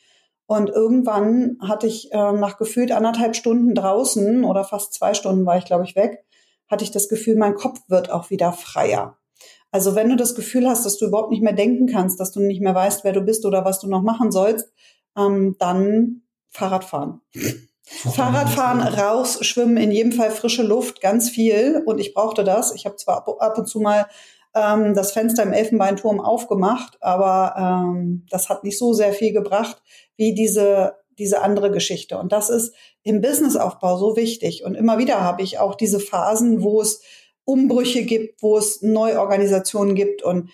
Und 0.45 0.69
irgendwann 0.69 1.57
hatte 1.61 1.87
ich 1.87 2.11
äh, 2.13 2.31
nach 2.31 2.57
gefühlt 2.57 2.91
anderthalb 2.91 3.35
Stunden 3.35 3.75
draußen 3.75 4.45
oder 4.45 4.63
fast 4.63 4.93
zwei 4.93 5.13
Stunden 5.13 5.45
war 5.45 5.57
ich, 5.57 5.65
glaube 5.65 5.83
ich, 5.83 5.95
weg, 5.95 6.23
hatte 6.67 6.83
ich 6.83 6.91
das 6.91 7.09
Gefühl, 7.09 7.35
mein 7.35 7.55
Kopf 7.55 7.79
wird 7.87 8.11
auch 8.11 8.29
wieder 8.29 8.51
freier. 8.51 9.17
Also 9.71 9.95
wenn 9.95 10.09
du 10.09 10.15
das 10.15 10.35
Gefühl 10.35 10.67
hast, 10.67 10.85
dass 10.85 10.97
du 10.97 11.07
überhaupt 11.07 11.31
nicht 11.31 11.43
mehr 11.43 11.53
denken 11.53 11.87
kannst, 11.87 12.19
dass 12.19 12.31
du 12.31 12.39
nicht 12.39 12.61
mehr 12.61 12.75
weißt, 12.75 13.03
wer 13.03 13.13
du 13.13 13.21
bist 13.21 13.45
oder 13.45 13.65
was 13.65 13.79
du 13.79 13.87
noch 13.87 14.01
machen 14.01 14.31
sollst, 14.31 14.71
ähm, 15.17 15.55
dann 15.59 16.21
Fahrradfahren. 16.49 17.21
Fahrradfahren, 17.83 18.81
raus, 18.81 19.39
schwimmen, 19.45 19.77
in 19.77 19.91
jedem 19.91 20.11
Fall 20.11 20.31
frische 20.31 20.63
Luft, 20.63 21.01
ganz 21.01 21.29
viel. 21.29 21.83
Und 21.85 21.99
ich 21.99 22.13
brauchte 22.13 22.43
das. 22.43 22.73
Ich 22.73 22.85
habe 22.85 22.95
zwar 22.97 23.27
ab, 23.39 23.57
und 23.57 23.67
zu 23.67 23.79
mal 23.79 24.07
ähm, 24.53 24.93
das 24.93 25.11
Fenster 25.11 25.43
im 25.43 25.53
Elfenbeinturm 25.53 26.19
aufgemacht, 26.19 26.97
aber 27.01 27.55
ähm, 27.57 28.25
das 28.29 28.49
hat 28.49 28.63
nicht 28.63 28.77
so 28.77 28.93
sehr 28.93 29.13
viel 29.13 29.31
gebracht 29.31 29.81
wie 30.15 30.33
diese 30.33 30.95
diese 31.17 31.41
andere 31.41 31.71
Geschichte. 31.71 32.17
Und 32.17 32.31
das 32.31 32.49
ist 32.49 32.73
im 33.03 33.21
Businessaufbau 33.21 33.97
so 33.97 34.15
wichtig. 34.15 34.63
Und 34.63 34.75
immer 34.75 34.97
wieder 34.97 35.21
habe 35.21 35.41
ich 35.41 35.59
auch 35.59 35.75
diese 35.75 35.99
Phasen, 35.99 36.61
wo 36.61 36.81
es 36.81 37.01
Umbrüche 37.45 38.03
gibt, 38.03 38.41
wo 38.41 38.57
es 38.57 38.81
Neuorganisationen 38.81 39.95
gibt. 39.95 40.21
Und 40.21 40.49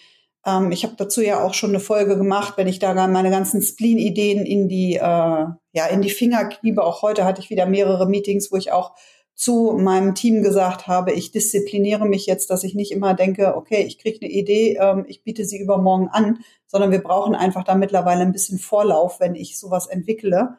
ähm, 0.45 0.71
ich 0.71 0.83
habe 0.83 0.95
dazu 0.97 1.21
ja 1.21 1.43
auch 1.43 1.53
schon 1.53 1.71
eine 1.71 1.79
Folge 1.79 2.17
gemacht, 2.17 2.53
wenn 2.57 2.67
ich 2.67 2.79
da 2.79 2.93
meine 3.07 3.31
ganzen 3.31 3.61
Spleen-Ideen 3.61 4.45
in 4.45 4.67
die, 4.67 4.95
äh, 4.95 4.99
ja, 4.99 5.85
in 5.91 6.01
die 6.01 6.09
Finger 6.09 6.45
kiebe. 6.45 6.83
Auch 6.83 7.01
heute 7.01 7.25
hatte 7.25 7.41
ich 7.41 7.49
wieder 7.49 7.65
mehrere 7.65 8.07
Meetings, 8.07 8.51
wo 8.51 8.57
ich 8.57 8.71
auch 8.71 8.93
zu 9.35 9.77
meinem 9.79 10.15
Team 10.15 10.43
gesagt 10.43 10.87
habe, 10.87 11.11
ich 11.11 11.31
diszipliniere 11.31 12.05
mich 12.05 12.25
jetzt, 12.25 12.49
dass 12.49 12.63
ich 12.63 12.75
nicht 12.75 12.91
immer 12.91 13.13
denke, 13.13 13.55
okay, 13.55 13.83
ich 13.83 13.97
kriege 13.97 14.19
eine 14.21 14.31
Idee, 14.31 14.77
ähm, 14.79 15.05
ich 15.07 15.23
biete 15.23 15.45
sie 15.45 15.59
übermorgen 15.59 16.07
an, 16.07 16.39
sondern 16.67 16.91
wir 16.91 17.01
brauchen 17.01 17.35
einfach 17.35 17.63
da 17.63 17.75
mittlerweile 17.75 18.21
ein 18.21 18.31
bisschen 18.31 18.59
Vorlauf, 18.59 19.19
wenn 19.19 19.35
ich 19.35 19.59
sowas 19.59 19.87
entwickle. 19.87 20.57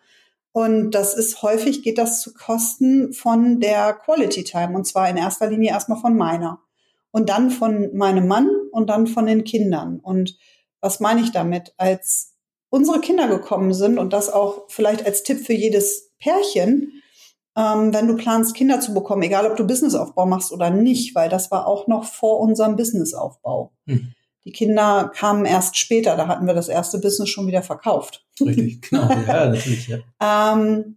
Und 0.52 0.92
das 0.92 1.14
ist 1.14 1.42
häufig 1.42 1.82
geht 1.82 1.98
das 1.98 2.20
zu 2.20 2.32
Kosten 2.32 3.12
von 3.12 3.60
der 3.60 3.92
Quality 3.92 4.44
Time 4.44 4.76
und 4.76 4.86
zwar 4.86 5.08
in 5.08 5.16
erster 5.16 5.48
Linie 5.48 5.70
erstmal 5.70 6.00
von 6.00 6.16
meiner 6.16 6.60
und 7.10 7.28
dann 7.28 7.50
von 7.50 7.96
meinem 7.96 8.26
Mann 8.26 8.48
und 8.72 8.90
dann 8.90 9.06
von 9.06 9.26
den 9.26 9.44
Kindern. 9.44 10.00
Und 10.00 10.36
was 10.80 11.00
meine 11.00 11.20
ich 11.20 11.32
damit? 11.32 11.74
Als 11.76 12.34
unsere 12.70 13.00
Kinder 13.00 13.28
gekommen 13.28 13.72
sind 13.72 13.98
und 13.98 14.12
das 14.12 14.30
auch 14.30 14.64
vielleicht 14.68 15.06
als 15.06 15.22
Tipp 15.22 15.38
für 15.38 15.52
jedes 15.52 16.10
Pärchen, 16.18 17.02
ähm, 17.56 17.94
wenn 17.94 18.08
du 18.08 18.16
planst, 18.16 18.54
Kinder 18.54 18.80
zu 18.80 18.94
bekommen, 18.94 19.22
egal 19.22 19.46
ob 19.46 19.56
du 19.56 19.66
Businessaufbau 19.66 20.26
machst 20.26 20.52
oder 20.52 20.70
nicht, 20.70 21.14
weil 21.14 21.28
das 21.28 21.50
war 21.50 21.66
auch 21.66 21.86
noch 21.86 22.04
vor 22.04 22.40
unserem 22.40 22.76
Businessaufbau. 22.76 23.72
Hm. 23.86 24.12
Die 24.44 24.52
Kinder 24.52 25.10
kamen 25.14 25.46
erst 25.46 25.76
später, 25.76 26.16
da 26.16 26.26
hatten 26.26 26.46
wir 26.46 26.54
das 26.54 26.68
erste 26.68 26.98
Business 26.98 27.30
schon 27.30 27.46
wieder 27.46 27.62
verkauft. 27.62 28.26
Richtig, 28.40 28.82
genau, 28.90 29.08
ja, 29.08 29.46
natürlich, 29.46 29.88
ja. 29.88 29.98
ähm, 30.20 30.96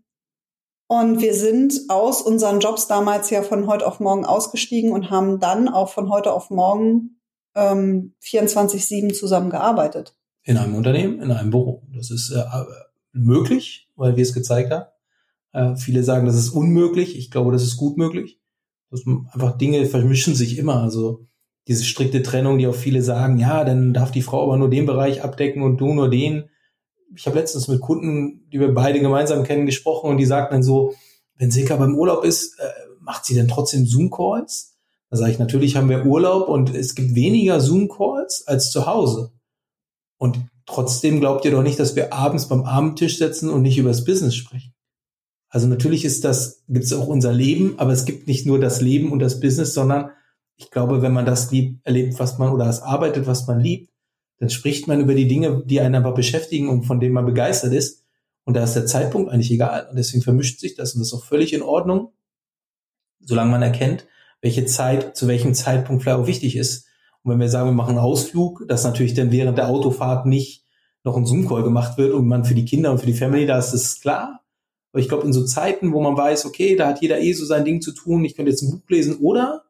und 0.87 1.21
wir 1.21 1.33
sind 1.33 1.81
aus 1.89 2.21
unseren 2.21 2.61
Jobs 2.61 2.87
damals 2.87 3.29
ja 3.29 3.43
von 3.43 3.67
heute 3.67 3.85
auf 3.85 3.99
morgen 3.99 4.25
ausgestiegen 4.25 4.91
und 4.91 5.09
haben 5.09 5.39
dann 5.39 5.67
auch 5.67 5.89
von 5.89 6.09
heute 6.09 6.31
auf 6.31 6.49
morgen 6.49 7.19
ähm, 7.55 8.13
24-7 8.23 9.13
zusammengearbeitet. 9.13 10.15
In 10.43 10.57
einem 10.57 10.75
Unternehmen, 10.75 11.21
in 11.21 11.31
einem 11.31 11.49
Büro. 11.49 11.83
Das 11.93 12.09
ist 12.09 12.31
äh, 12.31 12.43
möglich, 13.11 13.89
weil 13.97 14.15
wir 14.15 14.23
es 14.23 14.33
gezeigt 14.33 14.71
haben. 14.71 14.85
Äh, 15.53 15.75
viele 15.75 16.03
sagen, 16.03 16.25
das 16.25 16.35
ist 16.35 16.49
unmöglich. 16.49 17.17
Ich 17.17 17.31
glaube, 17.31 17.51
das 17.51 17.63
ist 17.63 17.77
gut 17.77 17.97
möglich. 17.97 18.39
Das 18.89 19.03
einfach 19.05 19.57
Dinge 19.57 19.85
vermischen 19.85 20.35
sich 20.35 20.57
immer. 20.57 20.81
Also 20.81 21.27
diese 21.67 21.83
strikte 21.83 22.23
Trennung, 22.23 22.57
die 22.57 22.67
auch 22.67 22.75
viele 22.75 23.01
sagen, 23.01 23.37
ja, 23.37 23.63
dann 23.63 23.93
darf 23.93 24.11
die 24.11 24.21
Frau 24.21 24.43
aber 24.43 24.57
nur 24.57 24.69
den 24.69 24.85
Bereich 24.85 25.23
abdecken 25.23 25.61
und 25.61 25.77
du 25.77 25.93
nur 25.93 26.09
den. 26.09 26.49
Ich 27.15 27.25
habe 27.25 27.37
letztens 27.37 27.67
mit 27.67 27.81
Kunden, 27.81 28.47
die 28.49 28.59
wir 28.59 28.73
beide 28.73 28.99
gemeinsam 28.99 29.43
kennen, 29.43 29.65
gesprochen 29.65 30.09
und 30.09 30.17
die 30.17 30.25
sagten 30.25 30.55
dann 30.55 30.63
so, 30.63 30.93
wenn 31.35 31.51
Silka 31.51 31.75
beim 31.75 31.95
Urlaub 31.95 32.23
ist, 32.23 32.59
äh, 32.59 32.69
macht 33.01 33.25
sie 33.25 33.35
dann 33.35 33.47
trotzdem 33.47 33.85
Zoom-Calls? 33.85 34.77
Da 35.09 35.17
sage 35.17 35.31
ich, 35.31 35.39
natürlich 35.39 35.75
haben 35.75 35.89
wir 35.89 36.05
Urlaub 36.05 36.49
und 36.49 36.73
es 36.73 36.95
gibt 36.95 37.15
weniger 37.15 37.59
Zoom-Calls 37.59 38.47
als 38.47 38.71
zu 38.71 38.85
Hause. 38.85 39.31
Und 40.17 40.39
trotzdem 40.65 41.19
glaubt 41.19 41.45
ihr 41.45 41.51
doch 41.51 41.63
nicht, 41.63 41.79
dass 41.79 41.95
wir 41.95 42.13
abends 42.13 42.47
beim 42.47 42.63
Abendtisch 42.63 43.17
sitzen 43.17 43.49
und 43.49 43.61
nicht 43.61 43.77
über 43.77 43.89
das 43.89 44.03
Business 44.03 44.35
sprechen. 44.35 44.73
Also 45.57 45.65
natürlich 45.65 46.05
ist 46.05 46.23
das, 46.23 46.63
gibt 46.67 46.85
es 46.85 46.93
auch 46.93 47.07
unser 47.07 47.33
Leben, 47.33 47.79
aber 47.79 47.91
es 47.91 48.05
gibt 48.05 48.27
nicht 48.27 48.45
nur 48.45 48.59
das 48.59 48.79
Leben 48.79 49.11
und 49.11 49.17
das 49.17 49.39
Business, 49.39 49.73
sondern 49.73 50.11
ich 50.55 50.69
glaube, 50.69 51.01
wenn 51.01 51.13
man 51.13 51.25
das 51.25 51.49
liebt, 51.49 51.83
erlebt, 51.83 52.19
was 52.19 52.37
man 52.37 52.51
oder 52.51 52.65
das 52.65 52.83
arbeitet, 52.83 53.25
was 53.25 53.47
man 53.47 53.59
liebt, 53.59 53.91
dann 54.37 54.51
spricht 54.51 54.87
man 54.87 55.01
über 55.01 55.15
die 55.15 55.27
Dinge, 55.27 55.63
die 55.65 55.81
einen 55.81 55.95
einfach 55.95 56.13
beschäftigen 56.13 56.69
und 56.69 56.83
von 56.83 56.99
denen 56.99 57.15
man 57.15 57.25
begeistert 57.25 57.73
ist. 57.73 58.05
Und 58.43 58.53
da 58.53 58.63
ist 58.63 58.75
der 58.75 58.85
Zeitpunkt 58.85 59.31
eigentlich 59.31 59.49
egal. 59.49 59.87
Und 59.89 59.97
deswegen 59.97 60.21
vermischt 60.21 60.59
sich 60.59 60.75
das 60.75 60.93
und 60.93 60.99
das 60.99 61.07
ist 61.07 61.15
auch 61.15 61.25
völlig 61.25 61.53
in 61.53 61.63
Ordnung, 61.63 62.11
solange 63.21 63.49
man 63.49 63.63
erkennt, 63.63 64.05
welche 64.41 64.65
Zeit 64.65 65.17
zu 65.17 65.27
welchem 65.27 65.55
Zeitpunkt 65.55 66.03
vielleicht 66.03 66.19
auch 66.19 66.27
wichtig 66.27 66.55
ist. 66.55 66.85
Und 67.23 67.31
wenn 67.31 67.39
wir 67.39 67.49
sagen, 67.49 67.69
wir 67.69 67.73
machen 67.73 67.97
einen 67.97 68.05
Ausflug, 68.05 68.63
dass 68.67 68.83
natürlich 68.83 69.15
dann 69.15 69.31
während 69.31 69.57
der 69.57 69.69
Autofahrt 69.69 70.27
nicht 70.27 70.65
noch 71.03 71.17
ein 71.17 71.25
Zoom-Call 71.25 71.63
gemacht 71.63 71.97
wird 71.97 72.13
und 72.13 72.27
man 72.27 72.45
für 72.45 72.53
die 72.53 72.65
Kinder 72.65 72.91
und 72.91 72.99
für 72.99 73.07
die 73.07 73.15
Family 73.15 73.47
da 73.47 73.57
ist, 73.57 73.73
ist 73.73 74.03
klar. 74.03 74.43
Aber 74.97 75.03
ich 75.03 75.09
glaube, 75.09 75.27
in 75.27 75.33
so 75.33 75.45
Zeiten, 75.45 75.93
wo 75.93 76.01
man 76.01 76.17
weiß, 76.17 76.47
okay, 76.47 76.75
da 76.75 76.87
hat 76.87 77.03
jeder 77.03 77.19
eh 77.19 77.31
so 77.33 77.45
sein 77.45 77.65
Ding 77.65 77.81
zu 77.81 77.91
tun, 77.91 78.25
ich 78.25 78.35
könnte 78.35 78.49
jetzt 78.49 78.63
ein 78.63 78.71
Buch 78.71 78.89
lesen 78.89 79.17
oder 79.19 79.65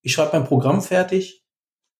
ich 0.00 0.12
schreibe 0.12 0.38
mein 0.38 0.46
Programm 0.46 0.80
fertig, 0.80 1.44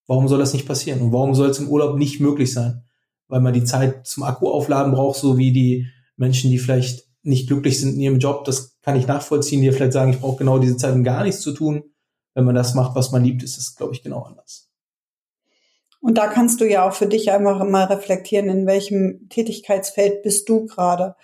warum 0.06 0.28
soll 0.28 0.38
das 0.38 0.52
nicht 0.52 0.68
passieren? 0.68 1.00
Und 1.00 1.12
warum 1.12 1.34
soll 1.34 1.50
es 1.50 1.58
im 1.58 1.68
Urlaub 1.68 1.98
nicht 1.98 2.20
möglich 2.20 2.52
sein? 2.52 2.84
Weil 3.26 3.40
man 3.40 3.54
die 3.54 3.64
Zeit 3.64 4.06
zum 4.06 4.22
Akkuaufladen 4.22 4.92
braucht, 4.92 5.18
so 5.18 5.36
wie 5.36 5.50
die 5.50 5.88
Menschen, 6.14 6.48
die 6.52 6.60
vielleicht 6.60 7.08
nicht 7.24 7.48
glücklich 7.48 7.80
sind 7.80 7.94
in 7.94 8.00
ihrem 8.02 8.18
Job, 8.20 8.44
das 8.44 8.78
kann 8.82 8.94
ich 8.94 9.08
nachvollziehen, 9.08 9.62
die 9.62 9.72
vielleicht 9.72 9.92
sagen, 9.92 10.12
ich 10.12 10.20
brauche 10.20 10.38
genau 10.38 10.60
diese 10.60 10.76
Zeit, 10.76 10.94
um 10.94 11.02
gar 11.02 11.24
nichts 11.24 11.40
zu 11.40 11.50
tun. 11.50 11.82
Wenn 12.34 12.44
man 12.44 12.54
das 12.54 12.74
macht, 12.74 12.94
was 12.94 13.10
man 13.10 13.24
liebt, 13.24 13.42
ist 13.42 13.58
es, 13.58 13.74
glaube 13.74 13.94
ich, 13.94 14.04
genau 14.04 14.20
anders. 14.20 14.70
Und 16.00 16.18
da 16.18 16.28
kannst 16.28 16.60
du 16.60 16.70
ja 16.70 16.88
auch 16.88 16.94
für 16.94 17.08
dich 17.08 17.32
einfach 17.32 17.64
mal 17.68 17.86
reflektieren, 17.86 18.48
in 18.48 18.68
welchem 18.68 19.28
Tätigkeitsfeld 19.28 20.22
bist 20.22 20.48
du 20.48 20.66
gerade. 20.66 21.16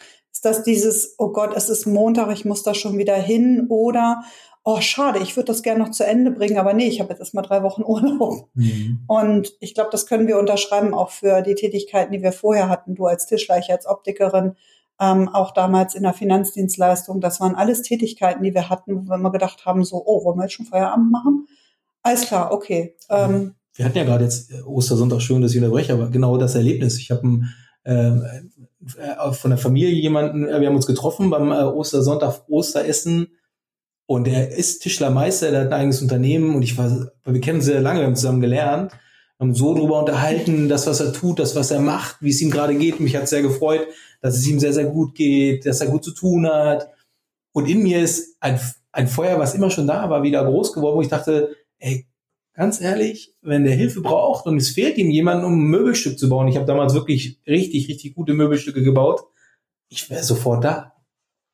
Ist 0.47 0.59
das 0.59 0.63
dieses, 0.63 1.17
oh 1.19 1.33
Gott, 1.33 1.57
es 1.57 1.69
ist 1.69 1.87
Montag, 1.87 2.31
ich 2.31 2.45
muss 2.45 2.63
da 2.63 2.73
schon 2.73 2.97
wieder 2.99 3.17
hin 3.17 3.67
oder 3.69 4.23
oh 4.63 4.81
schade, 4.81 5.19
ich 5.19 5.37
würde 5.37 5.49
das 5.49 5.65
gerne 5.65 5.81
noch 5.81 5.91
zu 5.91 6.07
Ende 6.07 6.31
bringen, 6.31 6.57
aber 6.57 6.73
nee, 6.73 6.87
ich 6.87 7.01
habe 7.01 7.11
jetzt 7.11 7.19
erst 7.19 7.35
mal 7.35 7.43
drei 7.43 7.65
Wochen 7.65 7.83
Urlaub. 7.87 8.49
Mhm. 8.55 9.01
Und 9.09 9.55
ich 9.59 9.75
glaube, 9.75 9.91
das 9.91 10.07
können 10.07 10.29
wir 10.29 10.39
unterschreiben 10.39 10.95
auch 10.95 11.11
für 11.11 11.43
die 11.43 11.57
Tätigkeiten, 11.57 12.13
die 12.13 12.23
wir 12.23 12.31
vorher 12.31 12.69
hatten. 12.69 12.95
Du 12.95 13.07
als 13.07 13.27
Tischler, 13.27 13.59
ich 13.59 13.73
als 13.73 13.87
Optikerin, 13.87 14.55
ähm, 15.01 15.29
auch 15.29 15.53
damals 15.53 15.97
in 15.97 16.05
der 16.05 16.15
Finanzdienstleistung. 16.15 17.21
Das 17.21 17.41
waren 17.41 17.57
alles 17.57 17.83
Tätigkeiten, 17.83 18.45
die 18.45 18.55
wir 18.55 18.71
hatten, 18.71 19.09
wo 19.09 19.17
wir 19.17 19.33
gedacht 19.33 19.67
haben, 19.67 19.83
so, 19.83 20.01
oh, 20.07 20.25
wollen 20.25 20.39
wir 20.39 20.45
jetzt 20.45 20.53
schon 20.53 20.67
Feierabend 20.67 21.11
machen? 21.11 21.49
Alles 22.03 22.27
klar, 22.27 22.53
okay. 22.53 22.95
Ähm, 23.11 23.57
wir 23.75 23.85
hatten 23.85 23.99
ja 23.99 24.05
gerade 24.05 24.23
jetzt 24.23 24.53
äh, 24.53 24.63
Ostersonntag, 24.63 25.21
schön, 25.23 25.43
dass 25.43 25.51
ich 25.51 25.59
unterbreche, 25.59 25.93
aber 25.93 26.09
genau 26.09 26.37
das 26.39 26.55
Erlebnis. 26.55 27.01
Ich 27.01 27.11
habe 27.11 27.23
ähm, 27.23 27.49
äh, 27.85 28.43
von 29.33 29.51
der 29.51 29.59
Familie 29.59 29.91
jemanden, 29.91 30.49
äh, 30.49 30.61
wir 30.61 30.69
haben 30.69 30.77
uns 30.77 30.87
getroffen 30.87 31.31
beim 31.31 31.51
äh, 31.53 31.63
Ostersonntag 31.63 32.49
Osteressen 32.49 33.29
und 34.07 34.29
er 34.29 34.53
ist 34.57 34.81
Tischlermeister, 34.81 35.51
der 35.51 35.63
hat 35.63 35.67
ein 35.69 35.81
eigenes 35.81 36.03
Unternehmen 36.03 36.55
und 36.55 36.63
ich 36.63 36.79
war, 36.79 37.11
wir 37.25 37.41
kennen 37.41 37.61
sehr 37.61 37.81
lange, 37.81 38.01
wir 38.01 38.07
haben 38.07 38.17
zusammen 38.17 38.41
gelernt, 38.41 38.93
haben 39.39 39.55
so 39.55 39.75
drüber 39.75 39.99
unterhalten, 39.99 40.69
das, 40.69 40.87
was 40.87 41.01
er 41.01 41.13
tut, 41.13 41.39
das, 41.39 41.57
was 41.57 41.71
er 41.71 41.81
macht, 41.81 42.17
wie 42.21 42.31
es 42.31 42.41
ihm 42.41 42.51
gerade 42.51 42.77
geht. 42.77 43.01
Mich 43.01 43.17
hat 43.17 43.29
sehr 43.29 43.43
gefreut, 43.43 43.87
dass 44.23 44.37
es 44.37 44.47
ihm 44.47 44.61
sehr, 44.61 44.73
sehr 44.73 44.87
gut 44.87 45.15
geht, 45.15 45.67
dass 45.67 45.81
er 45.81 45.89
gut 45.89 46.05
zu 46.05 46.13
tun 46.13 46.47
hat. 46.47 46.89
Und 47.53 47.69
in 47.69 47.83
mir 47.83 48.01
ist 48.01 48.37
ein, 48.41 48.59
ein 48.93 49.09
Feuer, 49.09 49.39
was 49.39 49.55
immer 49.55 49.71
schon 49.71 49.87
da 49.87 50.09
war, 50.09 50.23
wieder 50.23 50.45
groß 50.45 50.73
geworden, 50.73 50.97
wo 50.97 51.03
ich 51.03 51.09
dachte, 51.09 51.57
ey, 51.79 52.07
ganz 52.57 52.81
ehrlich, 52.81 53.35
wenn 53.43 53.65
der 53.65 53.75
Hilfe 53.75 54.01
braucht 54.01 54.47
und 54.47 54.57
es 54.57 54.71
fehlt 54.71 54.99
ihm 54.99 55.11
jemand, 55.11 55.45
um 55.45 55.53
ein 55.53 55.71
Möbelstück 55.71 56.19
zu 56.19 56.29
bauen, 56.29 56.49
ich 56.49 56.57
habe 56.57 56.67
damals 56.67 56.95
wirklich 56.95 57.41
richtig, 57.47 57.89
richtig 57.89 58.15
gute 58.15 58.33
Möbelstücke 58.33 58.83
gebaut, 58.83 59.23
ich 59.89 60.11
wäre 60.11 60.25
sofort 60.25 60.65
da. 60.65 60.95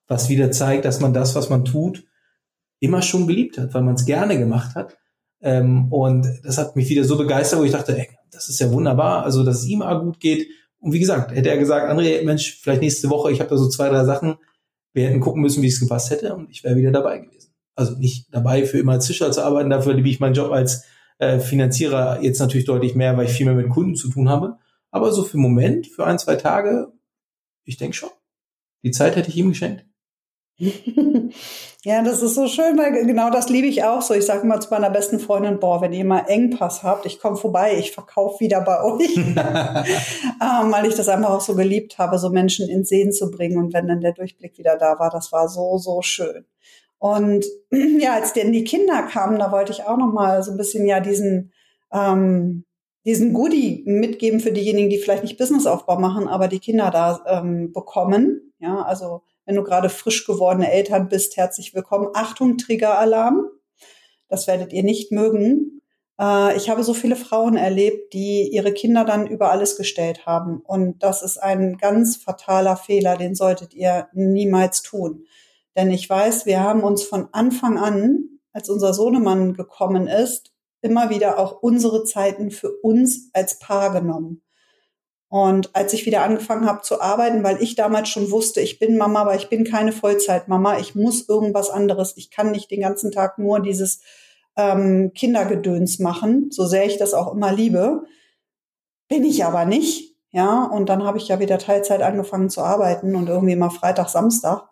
Was 0.06 0.28
wieder 0.28 0.50
zeigt, 0.50 0.84
dass 0.84 1.00
man 1.00 1.12
das, 1.12 1.34
was 1.34 1.50
man 1.50 1.64
tut, 1.64 2.04
immer 2.80 3.02
schon 3.02 3.26
geliebt 3.26 3.58
hat, 3.58 3.74
weil 3.74 3.82
man 3.82 3.94
es 3.94 4.04
gerne 4.04 4.38
gemacht 4.38 4.74
hat. 4.74 4.96
Ähm, 5.40 5.92
und 5.92 6.26
das 6.44 6.58
hat 6.58 6.76
mich 6.76 6.88
wieder 6.88 7.04
so 7.04 7.16
begeistert, 7.16 7.60
wo 7.60 7.64
ich 7.64 7.72
dachte, 7.72 7.98
ey, 7.98 8.08
das 8.30 8.48
ist 8.48 8.60
ja 8.60 8.70
wunderbar, 8.70 9.24
also 9.24 9.44
dass 9.44 9.60
es 9.60 9.66
ihm 9.66 9.82
auch 9.82 10.00
gut 10.00 10.20
geht. 10.20 10.48
Und 10.78 10.92
wie 10.92 11.00
gesagt, 11.00 11.32
hätte 11.32 11.50
er 11.50 11.58
gesagt, 11.58 11.90
André, 11.90 12.24
Mensch, 12.24 12.60
vielleicht 12.60 12.82
nächste 12.82 13.10
Woche, 13.10 13.32
ich 13.32 13.40
habe 13.40 13.50
da 13.50 13.56
so 13.56 13.68
zwei, 13.68 13.88
drei 13.88 14.04
Sachen, 14.04 14.36
wir 14.92 15.08
hätten 15.08 15.20
gucken 15.20 15.42
müssen, 15.42 15.62
wie 15.62 15.68
es 15.68 15.80
gepasst 15.80 16.10
hätte 16.10 16.34
und 16.34 16.50
ich 16.50 16.62
wäre 16.64 16.76
wieder 16.76 16.92
dabei 16.92 17.18
gewesen. 17.18 17.41
Also 17.74 17.96
nicht 17.98 18.26
dabei 18.30 18.64
für 18.66 18.78
immer 18.78 18.92
als 18.92 19.06
Fischer 19.06 19.32
zu 19.32 19.42
arbeiten, 19.42 19.70
dafür 19.70 19.94
liebe 19.94 20.08
ich 20.08 20.20
meinen 20.20 20.34
Job 20.34 20.52
als 20.52 20.84
äh, 21.18 21.38
Finanzierer 21.38 22.22
jetzt 22.22 22.40
natürlich 22.40 22.66
deutlich 22.66 22.94
mehr, 22.94 23.16
weil 23.16 23.26
ich 23.26 23.32
viel 23.32 23.46
mehr 23.46 23.54
mit 23.54 23.70
Kunden 23.70 23.94
zu 23.94 24.10
tun 24.10 24.28
habe. 24.28 24.58
Aber 24.90 25.12
so 25.12 25.24
für 25.24 25.34
einen 25.34 25.42
Moment, 25.42 25.86
für 25.86 26.06
ein, 26.06 26.18
zwei 26.18 26.36
Tage, 26.36 26.92
ich 27.64 27.76
denke 27.76 27.96
schon. 27.96 28.10
Die 28.82 28.90
Zeit 28.90 29.16
hätte 29.16 29.30
ich 29.30 29.36
ihm 29.36 29.50
geschenkt. 29.50 29.86
ja, 31.84 32.02
das 32.04 32.22
ist 32.22 32.34
so 32.34 32.46
schön, 32.46 32.78
weil 32.78 33.06
genau 33.06 33.30
das 33.30 33.48
liebe 33.48 33.66
ich 33.66 33.82
auch 33.84 34.02
so. 34.02 34.14
Ich 34.14 34.26
sage 34.26 34.42
immer 34.42 34.60
zu 34.60 34.68
meiner 34.70 34.90
besten 34.90 35.18
Freundin, 35.18 35.58
boah, 35.58 35.80
wenn 35.80 35.92
ihr 35.92 36.04
mal 36.04 36.24
Engpass 36.28 36.82
habt, 36.82 37.06
ich 37.06 37.18
komme 37.18 37.36
vorbei, 37.36 37.76
ich 37.78 37.92
verkaufe 37.92 38.40
wieder 38.40 38.60
bei 38.60 38.82
euch. 38.82 39.16
ähm, 39.16 39.36
weil 40.72 40.86
ich 40.86 40.94
das 40.94 41.08
einfach 41.08 41.30
auch 41.30 41.40
so 41.40 41.54
geliebt 41.54 41.98
habe, 41.98 42.18
so 42.18 42.30
Menschen 42.30 42.68
in 42.68 42.84
Sehen 42.84 43.12
zu 43.12 43.30
bringen. 43.30 43.58
Und 43.58 43.72
wenn 43.72 43.88
dann 43.88 44.00
der 44.00 44.12
Durchblick 44.12 44.58
wieder 44.58 44.76
da 44.76 44.98
war, 44.98 45.10
das 45.10 45.32
war 45.32 45.48
so, 45.48 45.78
so 45.78 46.02
schön. 46.02 46.44
Und 47.02 47.44
ja, 47.98 48.14
als 48.14 48.32
denn 48.32 48.52
die 48.52 48.62
Kinder 48.62 49.02
kamen, 49.02 49.40
da 49.40 49.50
wollte 49.50 49.72
ich 49.72 49.82
auch 49.82 49.96
noch 49.96 50.12
mal 50.12 50.40
so 50.44 50.52
ein 50.52 50.56
bisschen 50.56 50.86
ja 50.86 51.00
diesen 51.00 51.52
ähm, 51.92 52.64
diesen 53.04 53.32
Goodie 53.32 53.82
mitgeben 53.86 54.38
für 54.38 54.52
diejenigen, 54.52 54.88
die 54.88 54.98
vielleicht 54.98 55.24
nicht 55.24 55.36
Businessaufbau 55.36 55.98
machen, 55.98 56.28
aber 56.28 56.46
die 56.46 56.60
Kinder 56.60 56.92
da 56.92 57.24
ähm, 57.26 57.72
bekommen. 57.72 58.52
Ja, 58.60 58.82
also 58.82 59.22
wenn 59.44 59.56
du 59.56 59.64
gerade 59.64 59.88
frisch 59.88 60.24
gewordene 60.24 60.70
Eltern 60.70 61.08
bist, 61.08 61.36
herzlich 61.36 61.74
willkommen. 61.74 62.10
Achtung, 62.14 62.56
Triggeralarm. 62.56 63.48
Das 64.28 64.46
werdet 64.46 64.72
ihr 64.72 64.84
nicht 64.84 65.10
mögen. 65.10 65.82
Äh, 66.20 66.56
ich 66.56 66.70
habe 66.70 66.84
so 66.84 66.94
viele 66.94 67.16
Frauen 67.16 67.56
erlebt, 67.56 68.14
die 68.14 68.48
ihre 68.52 68.72
Kinder 68.72 69.04
dann 69.04 69.26
über 69.26 69.50
alles 69.50 69.76
gestellt 69.76 70.24
haben. 70.24 70.60
Und 70.60 71.02
das 71.02 71.22
ist 71.22 71.38
ein 71.38 71.78
ganz 71.78 72.16
fataler 72.16 72.76
Fehler, 72.76 73.16
den 73.16 73.34
solltet 73.34 73.74
ihr 73.74 74.06
niemals 74.12 74.82
tun. 74.82 75.26
Denn 75.76 75.90
ich 75.90 76.08
weiß, 76.08 76.46
wir 76.46 76.60
haben 76.60 76.82
uns 76.82 77.02
von 77.02 77.28
Anfang 77.32 77.78
an, 77.78 78.40
als 78.52 78.68
unser 78.68 78.92
Sohnemann 78.92 79.54
gekommen 79.54 80.06
ist, 80.06 80.52
immer 80.82 81.10
wieder 81.10 81.38
auch 81.38 81.62
unsere 81.62 82.04
Zeiten 82.04 82.50
für 82.50 82.70
uns 82.82 83.30
als 83.32 83.58
Paar 83.58 83.92
genommen. 83.92 84.42
Und 85.28 85.74
als 85.74 85.94
ich 85.94 86.04
wieder 86.04 86.24
angefangen 86.24 86.66
habe 86.66 86.82
zu 86.82 87.00
arbeiten, 87.00 87.42
weil 87.42 87.62
ich 87.62 87.74
damals 87.74 88.10
schon 88.10 88.30
wusste, 88.30 88.60
ich 88.60 88.78
bin 88.78 88.98
Mama, 88.98 89.22
aber 89.22 89.34
ich 89.34 89.48
bin 89.48 89.64
keine 89.64 89.92
Vollzeitmama, 89.92 90.78
ich 90.78 90.94
muss 90.94 91.26
irgendwas 91.26 91.70
anderes. 91.70 92.14
Ich 92.16 92.30
kann 92.30 92.50
nicht 92.50 92.70
den 92.70 92.82
ganzen 92.82 93.10
Tag 93.10 93.38
nur 93.38 93.60
dieses 93.60 94.02
ähm, 94.56 95.12
Kindergedöns 95.14 95.98
machen, 96.00 96.50
so 96.50 96.66
sehr 96.66 96.84
ich 96.84 96.98
das 96.98 97.14
auch 97.14 97.32
immer 97.32 97.50
liebe. 97.50 98.04
Bin 99.08 99.24
ich 99.24 99.42
aber 99.46 99.64
nicht. 99.64 100.16
Ja, 100.32 100.64
und 100.64 100.90
dann 100.90 101.04
habe 101.04 101.16
ich 101.18 101.28
ja 101.28 101.40
wieder 101.40 101.58
Teilzeit 101.58 102.02
angefangen 102.02 102.50
zu 102.50 102.60
arbeiten 102.60 103.14
und 103.14 103.28
irgendwie 103.28 103.56
mal 103.56 103.70
Freitag, 103.70 104.08
Samstag. 104.08 104.68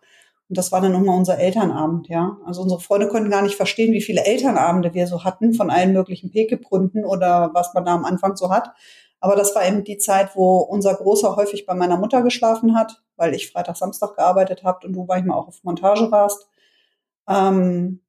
Und 0.51 0.59
das 0.59 0.73
war 0.73 0.81
dann 0.81 0.91
nochmal 0.91 1.17
unser 1.17 1.39
Elternabend, 1.39 2.09
ja. 2.09 2.37
Also 2.45 2.63
unsere 2.63 2.81
Freunde 2.81 3.07
konnten 3.07 3.31
gar 3.31 3.41
nicht 3.41 3.55
verstehen, 3.55 3.93
wie 3.93 4.01
viele 4.01 4.25
Elternabende 4.25 4.93
wir 4.95 5.07
so 5.07 5.23
hatten 5.23 5.55
von 5.55 5.71
allen 5.71 5.93
möglichen 5.93 6.33
Pekebründen 6.33 7.05
oder 7.05 7.51
was 7.55 7.73
man 7.73 7.85
da 7.85 7.95
am 7.95 8.05
Anfang 8.05 8.35
so 8.35 8.51
hat. 8.51 8.73
Aber 9.21 9.37
das 9.37 9.55
war 9.55 9.65
eben 9.65 9.85
die 9.85 9.99
Zeit, 9.99 10.31
wo 10.35 10.57
unser 10.57 10.93
Großer 10.95 11.37
häufig 11.37 11.67
bei 11.67 11.75
meiner 11.75 11.99
Mutter 11.99 12.23
geschlafen 12.23 12.75
hat, 12.75 13.01
weil 13.17 13.33
ich 13.33 13.53
Freitag, 13.53 13.77
Samstag 13.77 14.17
gearbeitet 14.17 14.65
habe 14.65 14.89
und 14.89 14.93
du 14.93 15.05
manchmal 15.05 15.39
auch 15.39 15.47
auf 15.47 15.63
Montage 15.63 16.11
warst. 16.11 16.49
Ähm, 17.29 18.01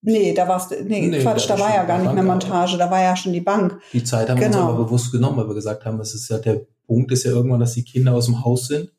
nee, 0.00 0.32
da 0.32 0.48
warst 0.48 0.70
du, 0.70 0.82
nee, 0.84 1.06
nee 1.08 1.20
Quatsch, 1.20 1.50
da, 1.50 1.56
da 1.56 1.64
war 1.64 1.74
ja 1.74 1.84
gar 1.84 1.98
nicht 1.98 2.14
mehr 2.14 2.22
Montage, 2.22 2.78
da 2.78 2.90
war 2.90 3.02
ja 3.02 3.14
schon 3.14 3.34
die 3.34 3.42
Bank. 3.42 3.78
Die 3.92 4.04
Zeit 4.04 4.30
haben 4.30 4.40
genau. 4.40 4.40
wir 4.40 4.46
uns 4.46 4.56
genau. 4.56 4.68
aber 4.72 4.84
bewusst 4.84 5.12
genommen, 5.12 5.36
weil 5.36 5.48
wir 5.48 5.54
gesagt 5.54 5.84
haben, 5.84 6.00
es 6.00 6.14
ist 6.14 6.30
ja 6.30 6.38
der 6.38 6.62
Punkt 6.86 7.12
ist 7.12 7.24
ja 7.24 7.32
irgendwann, 7.32 7.60
dass 7.60 7.74
die 7.74 7.84
Kinder 7.84 8.14
aus 8.14 8.24
dem 8.24 8.42
Haus 8.42 8.68
sind 8.68 8.90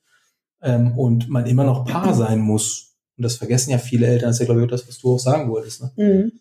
ähm, 0.66 0.98
und 0.98 1.30
man 1.30 1.46
immer 1.46 1.64
noch 1.64 1.86
Paar 1.86 2.14
sein 2.14 2.42
muss. 2.42 2.96
Und 3.18 3.24
das 3.24 3.38
vergessen 3.38 3.72
ja 3.72 3.78
viele 3.78 4.08
Eltern. 4.08 4.30
Das 4.30 4.38
ist 4.38 4.40
ja, 4.40 4.46
glaube 4.46 4.64
ich, 4.64 4.68
das, 4.68 4.88
was 4.88 4.98
du 4.98 5.14
auch 5.14 5.20
sagen 5.20 5.50
wolltest. 5.50 5.82
Ne? 5.82 5.92
Mhm. 5.96 6.32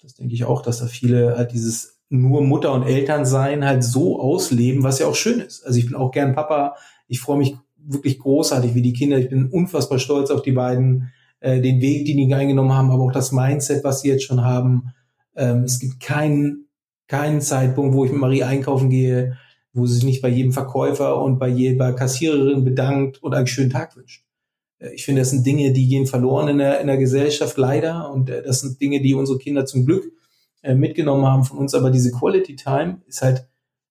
Das 0.00 0.14
denke 0.14 0.34
ich 0.34 0.44
auch, 0.44 0.62
dass 0.62 0.78
da 0.78 0.86
viele 0.86 1.36
halt 1.36 1.52
dieses 1.52 1.98
nur 2.10 2.42
Mutter 2.42 2.72
und 2.72 2.84
Eltern 2.84 3.26
sein 3.26 3.64
halt 3.64 3.82
so 3.82 4.20
ausleben, 4.20 4.82
was 4.82 4.98
ja 4.98 5.06
auch 5.06 5.14
schön 5.14 5.40
ist. 5.40 5.66
Also 5.66 5.78
ich 5.78 5.86
bin 5.86 5.96
auch 5.96 6.12
gern 6.12 6.34
Papa. 6.34 6.76
Ich 7.06 7.20
freue 7.20 7.38
mich 7.38 7.56
wirklich 7.76 8.18
großartig 8.18 8.74
wie 8.74 8.82
die 8.82 8.92
Kinder. 8.92 9.18
Ich 9.18 9.28
bin 9.28 9.48
unfassbar 9.48 9.98
stolz 9.98 10.30
auf 10.30 10.42
die 10.42 10.52
beiden, 10.52 11.10
äh, 11.40 11.60
den 11.60 11.80
Weg, 11.80 12.06
den 12.06 12.16
die 12.16 12.34
eingenommen 12.34 12.72
haben, 12.72 12.90
aber 12.90 13.04
auch 13.04 13.12
das 13.12 13.32
Mindset, 13.32 13.82
was 13.82 14.02
sie 14.02 14.08
jetzt 14.08 14.24
schon 14.24 14.44
haben. 14.44 14.92
Ähm, 15.36 15.64
es 15.64 15.78
gibt 15.78 16.00
keinen, 16.00 16.68
keinen 17.08 17.40
Zeitpunkt, 17.40 17.94
wo 17.94 18.04
ich 18.04 18.12
mit 18.12 18.20
Marie 18.20 18.44
einkaufen 18.44 18.90
gehe, 18.90 19.36
wo 19.72 19.86
sie 19.86 19.94
sich 19.94 20.04
nicht 20.04 20.22
bei 20.22 20.28
jedem 20.28 20.52
Verkäufer 20.52 21.20
und 21.20 21.38
bei 21.38 21.48
jeder 21.48 21.92
Kassiererin 21.92 22.64
bedankt 22.64 23.22
und 23.22 23.34
einen 23.34 23.46
schönen 23.46 23.70
Tag 23.70 23.96
wünscht. 23.96 24.24
Äh, 24.78 24.94
ich 24.94 25.04
finde, 25.04 25.22
das 25.22 25.30
sind 25.30 25.46
Dinge, 25.46 25.72
die 25.72 25.88
gehen 25.88 26.06
verloren 26.06 26.48
in 26.48 26.58
der, 26.58 26.80
in 26.80 26.86
der 26.86 26.98
Gesellschaft 26.98 27.56
leider 27.56 28.10
und 28.10 28.30
äh, 28.30 28.42
das 28.42 28.60
sind 28.60 28.80
Dinge, 28.80 29.00
die 29.00 29.14
unsere 29.14 29.38
Kinder 29.38 29.66
zum 29.66 29.84
Glück 29.86 30.12
äh, 30.62 30.74
mitgenommen 30.74 31.26
haben 31.26 31.44
von 31.44 31.58
uns. 31.58 31.74
Aber 31.74 31.90
diese 31.90 32.12
Quality 32.12 32.56
Time 32.56 33.02
ist 33.06 33.22
halt, 33.22 33.46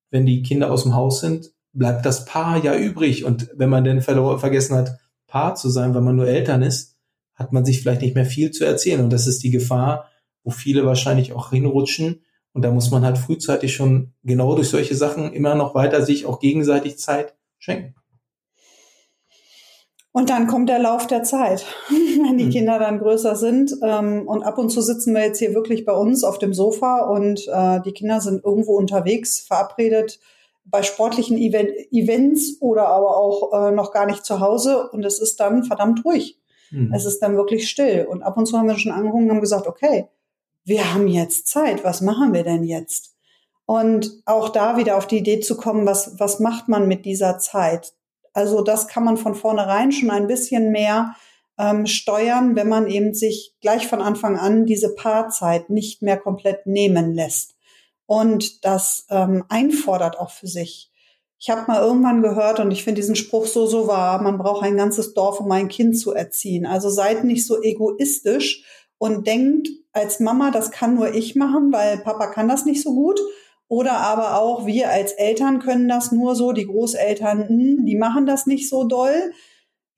wenn 0.10 0.26
die 0.26 0.42
Kinder 0.42 0.72
aus 0.72 0.84
dem 0.84 0.96
Haus 0.96 1.20
sind, 1.20 1.52
bleibt 1.74 2.06
das 2.06 2.26
Paar 2.26 2.64
ja 2.64 2.76
übrig. 2.76 3.26
Und 3.26 3.50
wenn 3.56 3.70
man 3.70 3.84
denn 3.84 4.02
vergessen 4.02 4.76
hat, 4.76 4.98
Paar 5.28 5.56
zu 5.56 5.70
sein, 5.70 5.94
weil 5.94 6.02
man 6.02 6.16
nur 6.16 6.28
Eltern 6.28 6.62
ist, 6.62 6.96
hat 7.36 7.52
man 7.52 7.66
sich 7.66 7.82
vielleicht 7.82 8.02
nicht 8.02 8.16
mehr 8.16 8.26
viel 8.26 8.52
zu 8.52 8.66
erzählen. 8.66 9.02
Und 9.02 9.12
das 9.12 9.28
ist 9.28 9.44
die 9.44 9.52
Gefahr, 9.52 10.10
wo 10.44 10.50
viele 10.50 10.86
wahrscheinlich 10.86 11.34
auch 11.34 11.52
hinrutschen, 11.52 12.22
und 12.58 12.64
da 12.64 12.72
muss 12.72 12.90
man 12.90 13.06
halt 13.06 13.20
frühzeitig 13.20 13.76
schon 13.76 14.14
genau 14.24 14.56
durch 14.56 14.70
solche 14.70 14.96
Sachen 14.96 15.32
immer 15.32 15.54
noch 15.54 15.76
weiter 15.76 16.02
sich 16.02 16.26
auch 16.26 16.40
gegenseitig 16.40 16.98
Zeit 16.98 17.36
schenken. 17.60 17.94
Und 20.12 20.32
dann 20.32 20.48
kommt 20.48 20.68
der 20.68 20.80
Lauf 20.80 21.06
der 21.06 21.22
Zeit, 21.22 21.68
wenn 21.90 22.40
die 22.40 22.46
mhm. 22.46 22.50
Kinder 22.50 22.80
dann 22.80 22.98
größer 22.98 23.36
sind. 23.36 23.74
Ähm, 23.84 24.28
und 24.28 24.42
ab 24.42 24.58
und 24.58 24.72
zu 24.72 24.82
sitzen 24.82 25.14
wir 25.14 25.22
jetzt 25.22 25.38
hier 25.38 25.54
wirklich 25.54 25.86
bei 25.86 25.94
uns 25.94 26.24
auf 26.24 26.40
dem 26.40 26.52
Sofa 26.52 27.02
und 27.02 27.48
äh, 27.48 27.80
die 27.82 27.92
Kinder 27.92 28.22
sind 28.22 28.44
irgendwo 28.44 28.76
unterwegs, 28.76 29.40
verabredet 29.40 30.20
bei 30.66 30.82
sportlichen 30.82 31.38
Event 31.38 31.70
Events 31.92 32.58
oder 32.60 32.88
aber 32.88 33.18
auch 33.18 33.54
äh, 33.54 33.72
noch 33.72 33.92
gar 33.92 34.08
nicht 34.08 34.26
zu 34.26 34.40
Hause. 34.40 34.90
Und 34.90 35.06
es 35.06 35.20
ist 35.20 35.40
dann 35.40 35.64
verdammt 35.64 36.04
ruhig. 36.04 36.40
Mhm. 36.72 36.92
Es 36.92 37.06
ist 37.06 37.20
dann 37.20 37.38
wirklich 37.38 37.70
still. 37.70 38.08
Und 38.10 38.24
ab 38.24 38.36
und 38.36 38.48
zu 38.48 38.58
haben 38.58 38.68
wir 38.68 38.80
schon 38.80 38.94
angeguckt 38.94 39.26
und 39.26 39.30
haben 39.30 39.42
gesagt, 39.42 39.68
okay, 39.68 40.08
wir 40.68 40.94
haben 40.94 41.08
jetzt 41.08 41.48
Zeit, 41.48 41.84
was 41.86 42.02
machen 42.02 42.34
wir 42.34 42.44
denn 42.44 42.64
jetzt? 42.64 43.16
Und 43.66 44.22
auch 44.26 44.50
da 44.50 44.78
wieder 44.78 44.98
auf 44.98 45.08
die 45.08 45.18
Idee 45.18 45.40
zu 45.40 45.56
kommen, 45.56 45.86
was, 45.86 46.20
was 46.20 46.40
macht 46.40 46.68
man 46.68 46.88
mit 46.88 47.06
dieser 47.06 47.40
Zeit? 47.40 47.94
Also 48.34 48.62
das 48.62 48.88
kann 48.88 49.04
man 49.04 49.18
von 49.18 49.34
vornherein 49.34 49.92
schon 49.92 50.12
ein 50.12 50.28
bisschen 50.28 50.72
mehr 50.72 51.16
ähm, 51.58 51.86
steuern, 51.86 52.56
wenn 52.56 52.68
man 52.68 52.88
eben 52.88 53.14
sich 53.14 53.56
gleich 53.62 53.88
von 53.88 54.02
Anfang 54.02 54.38
an 54.38 54.66
diese 54.66 54.94
Paarzeit 54.94 55.70
nicht 55.70 56.02
mehr 56.02 56.18
komplett 56.18 56.68
nehmen 56.68 57.14
lässt. 57.14 57.56
und 58.06 58.66
das 58.66 59.06
ähm, 59.10 59.44
einfordert 59.50 60.18
auch 60.18 60.32
für 60.32 60.48
sich. 60.48 60.92
Ich 61.40 61.50
habe 61.50 61.66
mal 61.68 61.82
irgendwann 61.82 62.24
gehört 62.24 62.60
und 62.60 62.72
ich 62.72 62.84
finde 62.84 63.02
diesen 63.02 63.16
Spruch 63.16 63.46
so, 63.46 63.68
so 63.68 63.88
wahr, 63.88 64.22
man 64.22 64.38
braucht 64.38 64.64
ein 64.64 64.78
ganzes 64.78 65.14
Dorf, 65.14 65.40
um 65.40 65.52
ein 65.52 65.68
Kind 65.68 66.00
zu 66.00 66.14
erziehen. 66.14 66.66
Also 66.66 66.90
seid 66.90 67.24
nicht 67.24 67.46
so 67.46 67.62
egoistisch 67.62 68.64
und 68.98 69.28
denkt 69.28 69.70
als 69.98 70.20
Mama, 70.20 70.52
das 70.52 70.72
kann 70.72 70.96
nur 70.96 71.14
ich 71.14 71.36
machen, 71.36 71.74
weil 71.74 71.98
Papa 71.98 72.28
kann 72.28 72.48
das 72.48 72.66
nicht 72.66 72.82
so 72.82 72.94
gut. 72.94 73.20
Oder 73.68 73.98
aber 73.98 74.40
auch 74.40 74.66
wir 74.66 74.90
als 74.90 75.12
Eltern 75.12 75.60
können 75.60 75.90
das 75.90 76.12
nur 76.12 76.36
so, 76.36 76.54
die 76.54 76.68
Großeltern, 76.68 77.50
hm, 77.50 77.86
die 77.86 77.98
machen 77.98 78.26
das 78.26 78.46
nicht 78.46 78.70
so 78.70 78.86
doll 78.86 79.32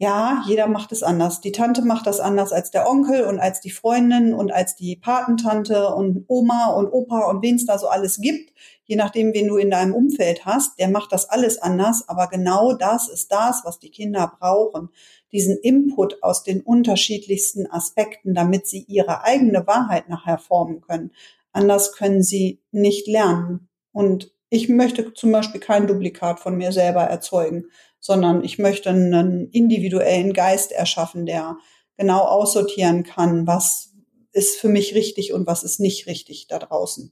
ja, 0.02 0.44
jeder 0.48 0.68
macht 0.68 0.94
es 0.94 1.04
anders. 1.04 1.42
Die 1.42 1.52
Tante 1.52 1.82
macht 1.82 2.08
das 2.08 2.22
anders 2.22 2.54
als 2.54 2.72
der 2.72 2.90
Onkel 2.90 3.26
und 3.26 3.38
als 3.38 3.60
die 3.60 3.70
Freundin 3.70 4.34
und 4.34 4.50
als 4.50 4.78
die 4.78 4.96
Patentante 4.96 5.94
und 5.94 6.24
Oma 6.30 6.68
und 6.68 6.88
Opa 6.90 7.30
und 7.30 7.42
wen 7.42 7.56
es 7.56 7.66
da 7.66 7.78
so 7.78 7.90
alles 7.90 8.22
gibt. 8.22 8.54
Je 8.86 8.96
nachdem, 8.96 9.34
wen 9.34 9.50
du 9.50 9.58
in 9.58 9.70
deinem 9.70 9.94
Umfeld 9.94 10.46
hast, 10.46 10.80
der 10.80 10.88
macht 10.88 11.12
das 11.12 11.30
alles 11.30 11.62
anders. 11.62 12.08
Aber 12.08 12.28
genau 12.28 12.72
das 12.72 13.10
ist 13.10 13.30
das, 13.30 13.64
was 13.66 13.80
die 13.80 13.92
Kinder 13.92 14.32
brauchen. 14.40 14.88
Diesen 15.32 15.58
Input 15.58 16.24
aus 16.24 16.44
den 16.44 16.62
unterschiedlichsten 16.62 17.70
Aspekten, 17.70 18.34
damit 18.34 18.68
sie 18.68 18.84
ihre 18.88 19.24
eigene 19.24 19.68
Wahrheit 19.68 20.10
nachher 20.10 20.38
formen 20.38 20.82
können. 20.82 21.12
Anders 21.52 21.94
können 21.94 22.24
sie 22.24 22.62
nicht 22.72 23.08
lernen. 23.08 23.70
Und 23.92 24.32
ich 24.50 24.70
möchte 24.70 25.14
zum 25.14 25.32
Beispiel 25.32 25.62
kein 25.62 25.88
Duplikat 25.88 26.40
von 26.40 26.58
mir 26.58 26.72
selber 26.72 27.04
erzeugen 27.04 27.66
sondern 28.00 28.44
ich 28.44 28.60
möchte 28.60 28.90
einen 28.90 29.50
individuellen 29.50 30.34
Geist 30.34 30.72
erschaffen, 30.72 31.26
der 31.26 31.58
genau 31.98 32.22
aussortieren 32.22 33.04
kann, 33.04 33.46
was 33.46 33.92
ist 34.32 34.58
für 34.58 34.70
mich 34.70 34.96
richtig 34.96 35.34
und 35.34 35.48
was 35.48 35.64
ist 35.64 35.80
nicht 35.80 36.08
richtig 36.08 36.48
da 36.48 36.60
draußen. 36.60 37.12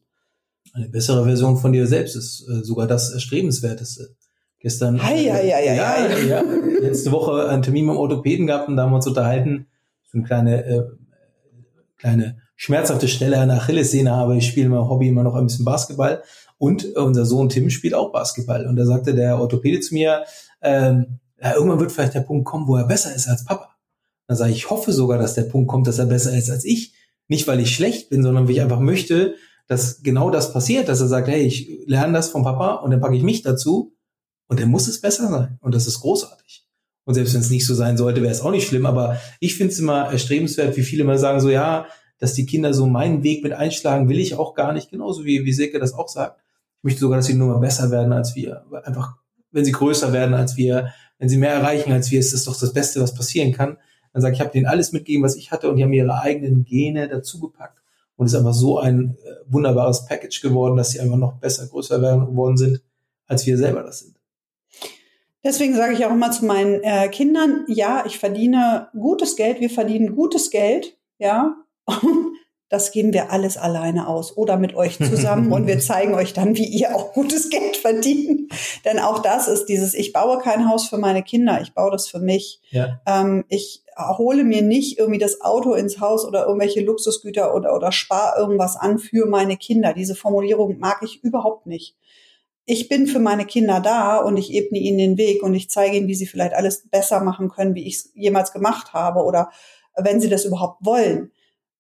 Eine 0.74 0.90
bessere 0.90 1.26
Version 1.26 1.58
von 1.58 1.74
dir 1.74 1.88
selbst 1.88 2.16
ist 2.16 2.46
äh, 2.48 2.64
sogar 2.64 2.88
das 2.88 3.12
Erstrebenswerteste. 3.12 4.16
Gestern, 4.60 5.04
hi, 5.04 5.30
hi, 5.30 5.52
hi, 5.52 5.66
ja, 5.68 5.74
ja, 5.74 6.18
ja, 6.18 6.42
letzte 6.82 7.12
Woche 7.12 7.48
einen 7.48 7.62
Termin 7.62 7.86
beim 7.86 7.98
Orthopäden 7.98 8.48
gehabt 8.48 8.68
und 8.68 8.76
da 8.76 8.84
haben 8.84 8.92
wir 8.92 8.96
uns 8.96 9.06
unterhalten, 9.06 9.68
so 10.12 10.18
eine 10.18 10.28
kleine, 10.28 10.66
äh, 10.66 10.84
kleine 11.98 12.38
schmerzhafte 12.56 13.08
Stelle 13.08 13.38
an 13.40 13.50
der 13.50 13.58
Achillessehne 13.58 14.12
habe. 14.12 14.36
Ich 14.36 14.48
spiele 14.48 14.70
mein 14.70 14.90
Hobby 14.90 15.10
immer 15.10 15.24
noch 15.24 15.36
ein 15.36 15.46
bisschen 15.46 15.64
Basketball 15.64 16.24
und 16.58 16.86
unser 16.96 17.26
Sohn 17.26 17.50
Tim 17.50 17.70
spielt 17.70 17.94
auch 17.94 18.12
Basketball. 18.12 18.66
Und 18.66 18.78
da 18.78 18.86
sagte 18.86 19.14
der 19.14 19.40
Orthopäde 19.40 19.80
zu 19.80 19.94
mir, 19.94 20.24
ähm, 20.62 21.20
ja, 21.40 21.54
irgendwann 21.54 21.80
wird 21.80 21.92
vielleicht 21.92 22.16
der 22.16 22.22
Punkt 22.22 22.46
kommen, 22.46 22.68
wo 22.68 22.78
er 22.78 22.88
besser 22.88 23.14
ist 23.14 23.28
als 23.28 23.46
Papa. 23.46 23.76
Dann 24.28 24.38
sage 24.38 24.52
ich, 24.52 24.58
ich 24.58 24.70
hoffe 24.72 24.92
sogar, 24.92 25.20
dass 25.20 25.36
der 25.36 25.44
Punkt 25.44 25.70
kommt, 25.70 25.86
dass 25.86 26.00
er 26.00 26.08
besser 26.08 26.36
ist 26.36 26.50
als 26.50 26.66
ich. 26.66 26.94
Nicht, 27.28 27.48
weil 27.48 27.60
ich 27.60 27.76
schlecht 27.76 28.10
bin, 28.10 28.24
sondern 28.24 28.46
weil 28.46 28.54
ich 28.54 28.62
einfach 28.62 28.80
möchte, 28.80 29.36
dass 29.68 30.02
genau 30.02 30.32
das 30.32 30.52
passiert, 30.52 30.90
dass 30.90 31.00
er 31.00 31.08
sagt, 31.08 31.28
hey, 31.28 31.42
ich 31.42 31.84
lerne 31.86 32.14
das 32.14 32.30
vom 32.30 32.44
Papa 32.44 32.76
und 32.76 32.90
dann 32.90 33.02
packe 33.02 33.16
ich 33.16 33.24
mich 33.24 33.44
dazu 33.44 33.97
und 34.48 34.60
dann 34.60 34.70
muss 34.70 34.88
es 34.88 35.02
besser 35.02 35.30
sein. 35.30 35.58
Und 35.62 35.76
das 35.76 35.88
ist 35.88 36.00
großartig. 36.00 36.66
Und 37.06 37.14
selbst 37.14 37.34
wenn 37.34 37.42
es 37.42 37.50
nicht 37.50 37.66
so 37.66 37.74
sein 37.74 37.98
sollte, 37.98 38.22
wäre 38.22 38.32
es 38.32 38.42
auch 38.42 38.52
nicht 38.52 38.68
schlimm. 38.68 38.86
Aber 38.86 39.18
ich 39.40 39.56
finde 39.56 39.74
es 39.74 39.80
immer 39.80 40.12
erstrebenswert, 40.12 40.76
wie 40.76 40.84
viele 40.84 41.04
immer 41.04 41.18
sagen, 41.18 41.40
so 41.40 41.50
ja, 41.50 41.88
dass 42.20 42.34
die 42.34 42.46
Kinder 42.46 42.74
so 42.74 42.88
meinen 42.88 43.24
Weg 43.24 43.44
mit 43.44 43.54
einschlagen, 43.54 44.10
will 44.10 44.20
ich 44.20 44.36
auch 44.36 44.56
gar 44.56 44.74
nicht, 44.74 44.90
genauso 44.90 45.24
wie, 45.24 45.46
wie 45.46 45.54
Silke 45.54 45.80
das 45.80 45.94
auch 45.94 46.10
sagt. 46.10 46.42
Ich 46.80 46.84
möchte 46.84 47.00
sogar, 47.00 47.18
dass 47.18 47.28
sie 47.28 47.34
nur 47.34 47.48
mal 47.48 47.60
besser 47.60 47.92
werden 47.92 48.12
als 48.14 48.36
wir. 48.36 48.66
Einfach 48.84 49.16
wenn 49.52 49.66
sie 49.66 49.72
größer 49.72 50.14
werden 50.14 50.34
als 50.34 50.58
wir, 50.58 50.94
wenn 51.18 51.30
sie 51.30 51.38
mehr 51.38 51.54
erreichen 51.54 51.92
als 51.92 52.12
wir, 52.12 52.20
ist 52.20 52.34
das 52.34 52.44
doch 52.44 52.60
das 52.60 52.74
Beste, 52.74 53.02
was 53.02 53.14
passieren 53.14 53.52
kann. 53.52 53.78
Dann 54.14 54.22
sage 54.22 54.34
ich, 54.34 54.40
ich 54.40 54.42
habe 54.42 54.52
denen 54.52 54.66
alles 54.66 54.92
mitgegeben, 54.92 55.24
was 55.24 55.36
ich 55.36 55.52
hatte 55.52 55.70
und 55.70 55.78
die 55.78 55.84
haben 55.84 55.94
ihre 55.94 56.20
eigenen 56.22 56.64
Gene 56.64 57.08
dazugepackt. 57.08 57.78
Und 58.16 58.26
es 58.26 58.34
ist 58.34 58.40
einfach 58.40 58.54
so 58.54 58.80
ein 58.80 59.16
äh, 59.24 59.52
wunderbares 59.52 60.06
Package 60.06 60.42
geworden, 60.42 60.76
dass 60.76 60.92
sie 60.92 61.00
einfach 61.00 61.18
noch 61.18 61.36
besser, 61.36 61.68
größer 61.68 62.02
werden, 62.02 62.26
geworden 62.26 62.58
sind, 62.58 62.82
als 63.28 63.46
wir 63.46 63.58
selber 63.58 63.84
das 63.84 64.00
sind. 64.00 64.17
Deswegen 65.44 65.76
sage 65.76 65.94
ich 65.94 66.06
auch 66.06 66.12
immer 66.12 66.32
zu 66.32 66.46
meinen 66.46 66.82
äh, 66.84 67.08
Kindern, 67.10 67.66
ja, 67.68 68.04
ich 68.06 68.18
verdiene 68.18 68.90
gutes 69.00 69.36
Geld, 69.36 69.60
wir 69.60 69.70
verdienen 69.70 70.16
gutes 70.16 70.50
Geld, 70.50 70.98
ja, 71.20 71.56
das 72.70 72.92
geben 72.92 73.14
wir 73.14 73.32
alles 73.32 73.56
alleine 73.56 74.08
aus 74.08 74.36
oder 74.36 74.58
mit 74.58 74.76
euch 74.76 74.98
zusammen 74.98 75.54
und 75.54 75.68
wir 75.68 75.80
zeigen 75.80 76.16
euch 76.16 76.34
dann, 76.34 76.58
wie 76.58 76.66
ihr 76.66 76.96
auch 76.96 77.14
gutes 77.14 77.50
Geld 77.52 77.78
verdient. 77.78 78.52
Denn 78.84 79.00
auch 79.00 79.20
das 79.20 79.48
ist 79.48 79.66
dieses, 79.66 79.94
ich 79.94 80.12
baue 80.12 80.40
kein 80.40 80.68
Haus 80.68 80.90
für 80.90 80.98
meine 80.98 81.24
Kinder, 81.24 81.62
ich 81.62 81.74
baue 81.74 81.92
das 81.92 82.08
für 82.08 82.20
mich. 82.20 82.60
Ja. 82.72 83.00
Ähm, 83.06 83.46
ich 83.48 83.84
hole 83.98 84.44
mir 84.44 84.62
nicht 84.62 85.00
irgendwie 85.00 85.20
das 85.20 85.42
Auto 85.42 85.74
ins 85.74 86.00
Haus 86.00 86.26
oder 86.26 86.46
irgendwelche 86.46 86.82
Luxusgüter 86.82 87.56
oder, 87.56 87.74
oder 87.74 87.92
spar 87.92 88.38
irgendwas 88.38 88.76
an 88.76 89.00
für 89.00 89.26
meine 89.28 89.58
Kinder. 89.58 89.94
Diese 89.94 90.16
Formulierung 90.16 90.78
mag 90.78 91.00
ich 91.04 91.24
überhaupt 91.24 91.68
nicht. 91.68 91.96
Ich 92.68 92.88
bin 92.90 93.08
für 93.08 93.20
meine 93.20 93.46
Kinder 93.46 93.80
da 93.80 94.18
und 94.20 94.38
ich 94.38 94.54
ebne 94.54 94.78
ihnen 94.78 95.00
den 95.00 95.18
Weg 95.18 95.42
und 95.42 95.56
ich 95.56 95.72
zeige 95.72 95.98
ihnen, 95.98 96.08
wie 96.08 96.16
sie 96.16 96.28
vielleicht 96.28 96.54
alles 96.54 96.88
besser 96.88 97.22
machen 97.22 97.50
können, 97.50 97.74
wie 97.74 97.88
ich 97.88 97.96
es 97.96 98.12
jemals 98.14 98.52
gemacht 98.52 98.94
habe 98.94 99.24
oder 99.24 99.50
wenn 99.96 100.22
sie 100.22 100.30
das 100.30 100.46
überhaupt 100.46 100.86
wollen 100.86 101.32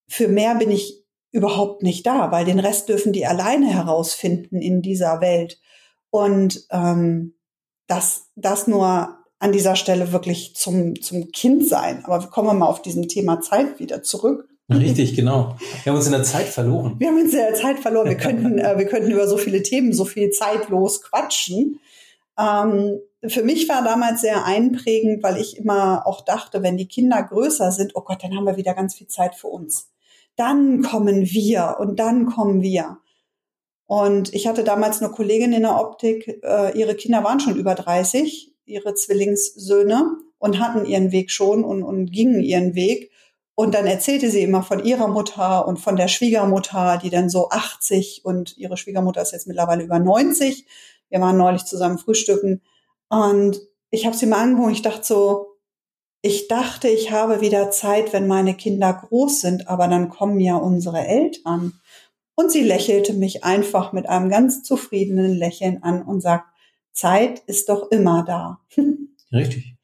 für 0.07 0.27
mehr 0.27 0.55
bin 0.55 0.71
ich 0.71 1.03
überhaupt 1.31 1.83
nicht 1.83 2.05
da, 2.05 2.31
weil 2.31 2.45
den 2.45 2.59
Rest 2.59 2.89
dürfen 2.89 3.13
die 3.13 3.25
alleine 3.25 3.67
herausfinden 3.67 4.61
in 4.61 4.81
dieser 4.81 5.21
Welt. 5.21 5.59
Und 6.09 6.65
ähm, 6.71 7.35
das, 7.87 8.29
das 8.35 8.67
nur 8.67 9.17
an 9.39 9.51
dieser 9.51 9.75
Stelle 9.75 10.11
wirklich 10.11 10.55
zum, 10.55 10.99
zum 11.01 11.31
Kind 11.31 11.67
sein. 11.67 12.03
Aber 12.05 12.25
kommen 12.27 12.47
wir 12.47 12.53
mal 12.53 12.67
auf 12.67 12.81
diesem 12.81 13.07
Thema 13.07 13.41
Zeit 13.41 13.79
wieder 13.79 14.01
zurück. 14.01 14.46
Richtig, 14.69 15.15
genau. 15.15 15.55
Wir 15.83 15.91
haben 15.91 15.97
uns 15.97 16.07
in 16.07 16.11
der 16.11 16.23
Zeit 16.23 16.47
verloren. 16.47 16.95
Wir 16.99 17.07
haben 17.07 17.21
uns 17.21 17.31
in 17.31 17.39
der 17.39 17.53
Zeit 17.53 17.79
verloren. 17.79 18.09
Wir 18.09 18.17
könnten, 18.17 18.57
äh, 18.59 18.77
wir 18.77 18.85
könnten 18.85 19.11
über 19.11 19.27
so 19.27 19.37
viele 19.37 19.63
Themen 19.63 19.93
so 19.93 20.05
viel 20.05 20.29
zeitlos 20.31 21.01
quatschen. 21.01 21.79
Ähm, 22.37 22.99
für 23.25 23.43
mich 23.43 23.67
war 23.69 23.83
damals 23.83 24.21
sehr 24.21 24.45
einprägend, 24.45 25.23
weil 25.23 25.37
ich 25.37 25.57
immer 25.57 26.05
auch 26.05 26.23
dachte, 26.23 26.63
wenn 26.63 26.77
die 26.77 26.87
Kinder 26.87 27.23
größer 27.23 27.71
sind, 27.71 27.95
oh 27.95 28.01
Gott, 28.01 28.23
dann 28.23 28.35
haben 28.35 28.45
wir 28.45 28.57
wieder 28.57 28.73
ganz 28.73 28.95
viel 28.95 29.07
Zeit 29.07 29.35
für 29.35 29.47
uns 29.47 29.89
dann 30.37 30.83
kommen 30.83 31.25
wir 31.25 31.77
und 31.79 31.99
dann 31.99 32.27
kommen 32.27 32.61
wir. 32.61 32.99
Und 33.85 34.33
ich 34.33 34.47
hatte 34.47 34.63
damals 34.63 35.01
eine 35.01 35.11
Kollegin 35.11 35.51
in 35.51 35.63
der 35.63 35.79
Optik, 35.79 36.41
äh, 36.43 36.77
ihre 36.77 36.95
Kinder 36.95 37.23
waren 37.23 37.39
schon 37.39 37.55
über 37.55 37.73
30, 37.75 38.53
ihre 38.65 38.93
Zwillingssöhne 38.93 40.17
und 40.37 40.59
hatten 40.59 40.85
ihren 40.85 41.11
Weg 41.11 41.31
schon 41.31 41.63
und, 41.63 41.83
und 41.83 42.11
gingen 42.11 42.41
ihren 42.41 42.75
Weg. 42.75 43.11
Und 43.59 43.73
dann 43.73 43.87
erzählte 43.87 44.29
sie 44.29 44.43
immer 44.43 44.61
von 44.61 44.85
ihrer 44.85 45.07
Mutter 45.07 45.67
und 45.67 45.79
von 45.79 45.95
der 45.95 46.07
Schwiegermutter, 46.07 46.99
die 47.01 47.09
dann 47.09 47.27
so 47.27 47.49
80 47.49 48.23
und 48.23 48.55
ihre 48.55 48.77
Schwiegermutter 48.77 49.19
ist 49.23 49.31
jetzt 49.31 49.47
mittlerweile 49.47 49.83
über 49.83 49.97
90. 49.97 50.67
Wir 51.09 51.21
waren 51.21 51.37
neulich 51.37 51.65
zusammen 51.65 51.97
frühstücken 51.97 52.61
und 53.09 53.59
ich 53.89 54.05
habe 54.05 54.15
sie 54.15 54.27
mal 54.27 54.43
angeguckt 54.43 54.73
ich 54.73 54.83
dachte 54.83 55.03
so, 55.03 55.47
ich 56.21 56.47
dachte, 56.47 56.87
ich 56.87 57.09
habe 57.09 57.41
wieder 57.41 57.71
Zeit, 57.71 58.13
wenn 58.13 58.27
meine 58.27 58.53
Kinder 58.53 58.93
groß 58.93 59.41
sind, 59.41 59.67
aber 59.67 59.87
dann 59.87 60.09
kommen 60.09 60.39
ja 60.39 60.55
unsere 60.55 61.07
Eltern. 61.07 61.81
Und 62.35 62.51
sie 62.51 62.61
lächelte 62.61 63.13
mich 63.13 63.43
einfach 63.43 63.91
mit 63.91 64.07
einem 64.07 64.29
ganz 64.29 64.61
zufriedenen 64.61 65.33
Lächeln 65.33 65.81
an 65.81 66.03
und 66.03 66.21
sagt, 66.21 66.45
Zeit 66.91 67.39
ist 67.47 67.69
doch 67.69 67.89
immer 67.89 68.23
da. 68.23 68.59
Richtig. 69.31 69.77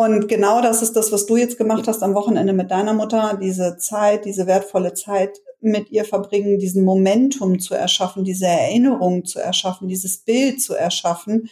Und 0.00 0.28
genau 0.28 0.62
das 0.62 0.80
ist 0.80 0.96
das, 0.96 1.12
was 1.12 1.26
du 1.26 1.36
jetzt 1.36 1.58
gemacht 1.58 1.86
hast 1.86 2.02
am 2.02 2.14
Wochenende 2.14 2.54
mit 2.54 2.70
deiner 2.70 2.94
Mutter, 2.94 3.38
diese 3.38 3.76
Zeit, 3.76 4.24
diese 4.24 4.46
wertvolle 4.46 4.94
Zeit 4.94 5.42
mit 5.60 5.90
ihr 5.90 6.06
verbringen, 6.06 6.58
diesen 6.58 6.84
Momentum 6.84 7.58
zu 7.58 7.74
erschaffen, 7.74 8.24
diese 8.24 8.46
Erinnerung 8.46 9.26
zu 9.26 9.40
erschaffen, 9.40 9.88
dieses 9.88 10.24
Bild 10.24 10.62
zu 10.62 10.72
erschaffen, 10.72 11.50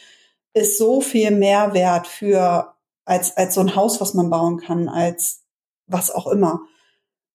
ist 0.54 0.78
so 0.78 1.02
viel 1.02 1.30
Mehrwert 1.30 2.06
für 2.06 2.72
als, 3.04 3.36
als 3.36 3.52
so 3.52 3.60
ein 3.60 3.76
Haus, 3.76 4.00
was 4.00 4.14
man 4.14 4.30
bauen 4.30 4.56
kann, 4.56 4.88
als 4.88 5.42
was 5.86 6.10
auch 6.10 6.26
immer. 6.26 6.60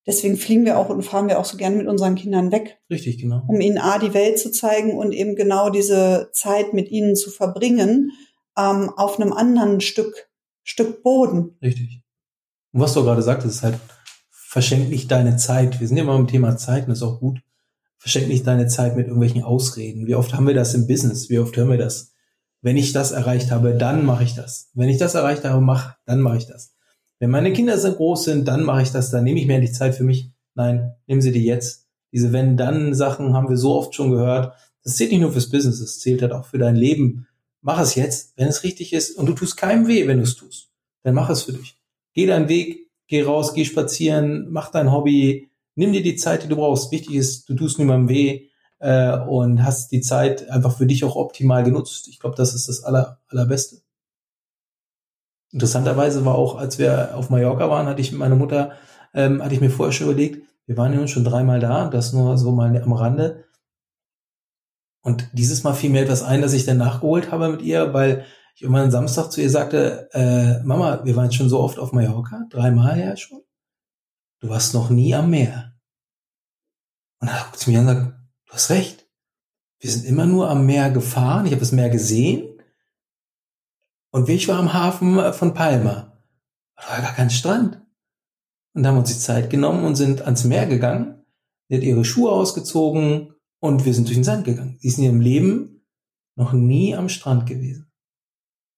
Deswegen 0.07 0.35
fliegen 0.35 0.65
wir 0.65 0.79
auch 0.79 0.89
und 0.89 1.03
fahren 1.03 1.27
wir 1.27 1.37
auch 1.37 1.45
so 1.45 1.57
gern 1.57 1.77
mit 1.77 1.85
unseren 1.85 2.15
Kindern 2.15 2.51
weg. 2.51 2.79
Richtig, 2.89 3.19
genau. 3.19 3.43
Um 3.47 3.61
ihnen 3.61 3.77
A, 3.77 3.99
die 3.99 4.15
Welt 4.15 4.39
zu 4.39 4.49
zeigen 4.49 4.97
und 4.97 5.11
eben 5.11 5.35
genau 5.35 5.69
diese 5.69 6.31
Zeit 6.33 6.73
mit 6.73 6.89
ihnen 6.89 7.15
zu 7.15 7.29
verbringen, 7.29 8.13
ähm, 8.57 8.89
auf 8.97 9.19
einem 9.19 9.31
anderen 9.31 9.79
Stück, 9.79 10.32
Stück 10.63 11.03
Boden. 11.03 11.57
Richtig. 11.61 12.01
Und 12.71 12.81
was 12.81 12.93
du 12.93 13.03
gerade 13.03 13.21
sagtest, 13.21 13.57
ist 13.57 13.63
halt, 13.63 13.79
verschenk 14.29 14.89
nicht 14.89 15.11
deine 15.11 15.37
Zeit. 15.37 15.79
Wir 15.79 15.87
sind 15.87 15.97
ja 15.97 16.03
immer 16.03 16.15
im 16.15 16.27
Thema 16.27 16.57
Zeit 16.57 16.83
und 16.83 16.89
das 16.89 16.99
ist 16.99 17.03
auch 17.03 17.19
gut. 17.19 17.41
Verschenk 17.97 18.27
nicht 18.27 18.47
deine 18.47 18.67
Zeit 18.67 18.95
mit 18.95 19.07
irgendwelchen 19.07 19.43
Ausreden. 19.43 20.07
Wie 20.07 20.15
oft 20.15 20.33
haben 20.33 20.47
wir 20.47 20.53
das 20.53 20.73
im 20.73 20.87
Business? 20.87 21.29
Wie 21.29 21.39
oft 21.39 21.55
hören 21.55 21.69
wir 21.69 21.77
das? 21.77 22.13
wenn 22.63 22.77
ich 22.77 22.93
das 22.93 23.11
erreicht 23.11 23.51
habe, 23.51 23.75
dann 23.75 24.05
mache 24.05 24.23
ich 24.23 24.35
das. 24.35 24.71
Wenn 24.73 24.89
ich 24.89 24.97
das 24.97 25.15
erreicht 25.15 25.43
habe, 25.43 25.61
mach, 25.61 25.95
dann 26.05 26.21
mache 26.21 26.37
ich 26.37 26.47
das. 26.47 26.73
Wenn 27.19 27.29
meine 27.29 27.51
Kinder 27.51 27.77
so 27.77 27.93
groß 27.93 28.23
sind, 28.23 28.47
dann 28.47 28.63
mache 28.63 28.81
ich 28.81 28.91
das, 28.91 29.11
dann 29.11 29.25
nehme 29.25 29.39
ich 29.39 29.45
mir 29.45 29.55
endlich 29.55 29.73
Zeit 29.73 29.95
für 29.95 30.05
mich. 30.05 30.31
Nein, 30.55 30.93
nehmen 31.05 31.21
Sie 31.21 31.33
die 31.33 31.43
jetzt. 31.43 31.87
Diese 32.13 32.31
Wenn-Dann-Sachen 32.31 33.33
haben 33.33 33.49
wir 33.49 33.57
so 33.57 33.75
oft 33.75 33.93
schon 33.93 34.11
gehört. 34.11 34.53
Das 34.83 34.95
zählt 34.95 35.11
nicht 35.11 35.19
nur 35.19 35.33
fürs 35.33 35.49
Business, 35.49 35.79
das 35.81 35.99
zählt 35.99 36.21
halt 36.21 36.31
auch 36.31 36.45
für 36.45 36.57
dein 36.57 36.77
Leben. 36.77 37.27
Mach 37.65 37.79
es 37.79 37.95
jetzt, 37.95 38.33
wenn 38.35 38.49
es 38.49 38.63
richtig 38.63 38.91
ist 38.91 39.17
und 39.17 39.25
du 39.25 39.33
tust 39.33 39.55
keinem 39.55 39.87
weh, 39.87 40.05
wenn 40.05 40.17
du 40.17 40.23
es 40.23 40.35
tust. 40.35 40.69
Dann 41.03 41.15
mach 41.15 41.29
es 41.29 41.43
für 41.43 41.53
dich. 41.53 41.77
Geh 42.13 42.27
deinen 42.27 42.49
Weg, 42.49 42.91
geh 43.07 43.23
raus, 43.23 43.53
geh 43.53 43.63
spazieren, 43.63 44.47
mach 44.51 44.69
dein 44.69 44.91
Hobby, 44.91 45.49
nimm 45.75 45.93
dir 45.93 46.03
die 46.03 46.17
Zeit, 46.17 46.43
die 46.43 46.49
du 46.49 46.57
brauchst. 46.57 46.91
Wichtig 46.91 47.15
ist, 47.15 47.47
du 47.47 47.55
tust 47.55 47.79
niemandem 47.79 48.09
weh 48.09 48.49
äh, 48.79 49.17
und 49.17 49.63
hast 49.63 49.93
die 49.93 50.01
Zeit 50.01 50.49
einfach 50.49 50.75
für 50.77 50.85
dich 50.85 51.05
auch 51.05 51.15
optimal 51.15 51.63
genutzt. 51.63 52.09
Ich 52.09 52.19
glaube, 52.19 52.35
das 52.35 52.53
ist 52.53 52.67
das 52.67 52.83
aller, 52.83 53.21
allerbeste. 53.29 53.77
Interessanterweise 55.53 56.25
war 56.25 56.35
auch, 56.35 56.57
als 56.57 56.79
wir 56.79 57.15
auf 57.15 57.29
Mallorca 57.29 57.69
waren, 57.69 57.87
hatte 57.87 58.01
ich 58.01 58.11
mit 58.11 58.19
meiner 58.19 58.35
Mutter, 58.35 58.73
ähm, 59.13 59.41
hatte 59.41 59.55
ich 59.55 59.61
mir 59.61 59.69
vorher 59.69 59.93
schon 59.93 60.07
überlegt, 60.09 60.45
wir 60.65 60.75
waren 60.75 60.93
ja 60.93 61.07
schon 61.07 61.23
dreimal 61.23 61.61
da, 61.61 61.89
das 61.89 62.11
nur 62.11 62.37
so 62.37 62.51
mal 62.51 62.75
am 62.81 62.93
Rande. 62.93 63.45
Und 65.03 65.29
dieses 65.33 65.63
Mal 65.63 65.73
fiel 65.73 65.89
mir 65.89 66.01
etwas 66.01 66.23
ein, 66.23 66.41
dass 66.41 66.53
ich 66.53 66.65
dann 66.65 66.77
nachgeholt 66.77 67.31
habe 67.31 67.49
mit 67.49 67.61
ihr, 67.61 67.93
weil 67.93 68.25
ich 68.55 68.61
irgendwann 68.61 68.89
Samstag 68.89 69.31
zu 69.31 69.41
ihr 69.41 69.49
sagte, 69.49 70.09
äh, 70.13 70.63
Mama, 70.63 71.03
wir 71.03 71.15
waren 71.15 71.31
schon 71.31 71.49
so 71.49 71.59
oft 71.59 71.77
auf 71.77 71.91
Mallorca, 71.91 72.45
dreimal 72.49 72.99
ja 72.99 73.15
schon. 73.17 73.41
Du 74.39 74.49
warst 74.49 74.73
noch 74.73 74.89
nie 74.89 75.13
am 75.13 75.29
Meer. 75.29 75.73
Und 77.19 77.29
dann 77.29 77.43
guckt 77.43 77.59
sie 77.59 77.71
mir 77.71 77.79
an 77.79 77.87
und 77.87 77.95
sagt, 77.95 78.13
du 78.45 78.53
hast 78.53 78.69
recht. 78.69 79.07
Wir 79.79 79.91
sind 79.91 80.05
immer 80.05 80.25
nur 80.25 80.49
am 80.49 80.65
Meer 80.65 80.89
gefahren, 80.89 81.45
ich 81.45 81.51
habe 81.51 81.59
das 81.59 81.73
Meer 81.73 81.89
gesehen 81.89 82.53
und 84.11 84.29
ich 84.29 84.47
war 84.47 84.59
am 84.59 84.73
Hafen 84.73 85.33
von 85.33 85.53
Palma. 85.53 86.17
Da 86.77 86.87
war 86.87 87.01
gar 87.01 87.13
kein 87.13 87.29
Strand. 87.29 87.81
Und 88.73 88.83
da 88.83 88.89
haben 88.89 88.95
wir 88.95 88.99
uns 88.99 89.13
die 89.13 89.19
Zeit 89.19 89.49
genommen 89.49 89.83
und 89.83 89.95
sind 89.95 90.21
ans 90.21 90.45
Meer 90.45 90.67
gegangen. 90.67 91.25
Sie 91.67 91.75
hat 91.75 91.83
ihre 91.83 92.05
Schuhe 92.05 92.31
ausgezogen 92.31 93.32
und 93.63 93.85
wir 93.85 93.93
sind 93.93 94.09
durch 94.09 94.17
den 94.17 94.25
Sand 94.25 94.43
gegangen. 94.43 94.77
Sie 94.81 94.89
ist 94.89 94.97
in 94.97 95.05
ihrem 95.05 95.21
Leben 95.21 95.85
noch 96.35 96.51
nie 96.51 96.97
am 96.97 97.07
Strand 97.07 97.47
gewesen. 97.47 97.89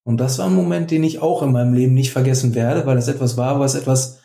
Und 0.03 0.17
das 0.17 0.37
war 0.37 0.45
ein 0.45 0.53
Moment, 0.53 0.91
den 0.91 1.03
ich 1.03 1.23
auch 1.23 1.41
in 1.41 1.51
meinem 1.51 1.73
Leben 1.73 1.95
nicht 1.95 2.11
vergessen 2.11 2.53
werde, 2.53 2.85
weil 2.85 2.95
das 2.95 3.07
etwas 3.07 3.35
war, 3.35 3.59
was 3.59 3.73
etwas 3.73 4.19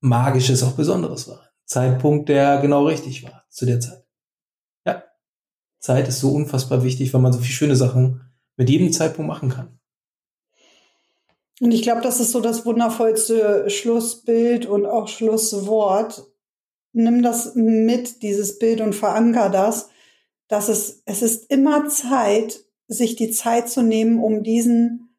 Magisches, 0.00 0.62
auch 0.62 0.72
Besonderes 0.72 1.28
war. 1.28 1.50
Zeitpunkt, 1.66 2.30
der 2.30 2.62
genau 2.62 2.86
richtig 2.86 3.24
war 3.24 3.44
zu 3.50 3.66
der 3.66 3.78
Zeit. 3.78 4.06
Ja, 4.86 5.04
Zeit 5.80 6.08
ist 6.08 6.20
so 6.20 6.32
unfassbar 6.32 6.82
wichtig, 6.82 7.12
weil 7.12 7.20
man 7.20 7.34
so 7.34 7.40
viele 7.40 7.52
schöne 7.52 7.76
Sachen 7.76 8.22
mit 8.56 8.70
jedem 8.70 8.90
Zeitpunkt 8.90 9.28
machen 9.28 9.50
kann. 9.50 9.78
Und 11.60 11.72
ich 11.72 11.82
glaube, 11.82 12.00
das 12.00 12.20
ist 12.20 12.32
so 12.32 12.40
das 12.40 12.64
wundervollste 12.64 13.68
Schlussbild 13.68 14.64
und 14.64 14.86
auch 14.86 15.08
Schlusswort. 15.08 16.24
Nimm 16.94 17.22
das 17.22 17.54
mit, 17.54 18.22
dieses 18.22 18.58
Bild, 18.58 18.80
und 18.80 18.94
veranker 18.94 19.50
das, 19.50 19.90
dass 20.48 20.68
es, 20.68 21.02
es 21.04 21.22
ist 21.22 21.50
immer 21.50 21.88
Zeit, 21.88 22.64
sich 22.88 23.16
die 23.16 23.30
Zeit 23.30 23.68
zu 23.68 23.82
nehmen, 23.82 24.18
um 24.18 24.42
diesen, 24.42 25.16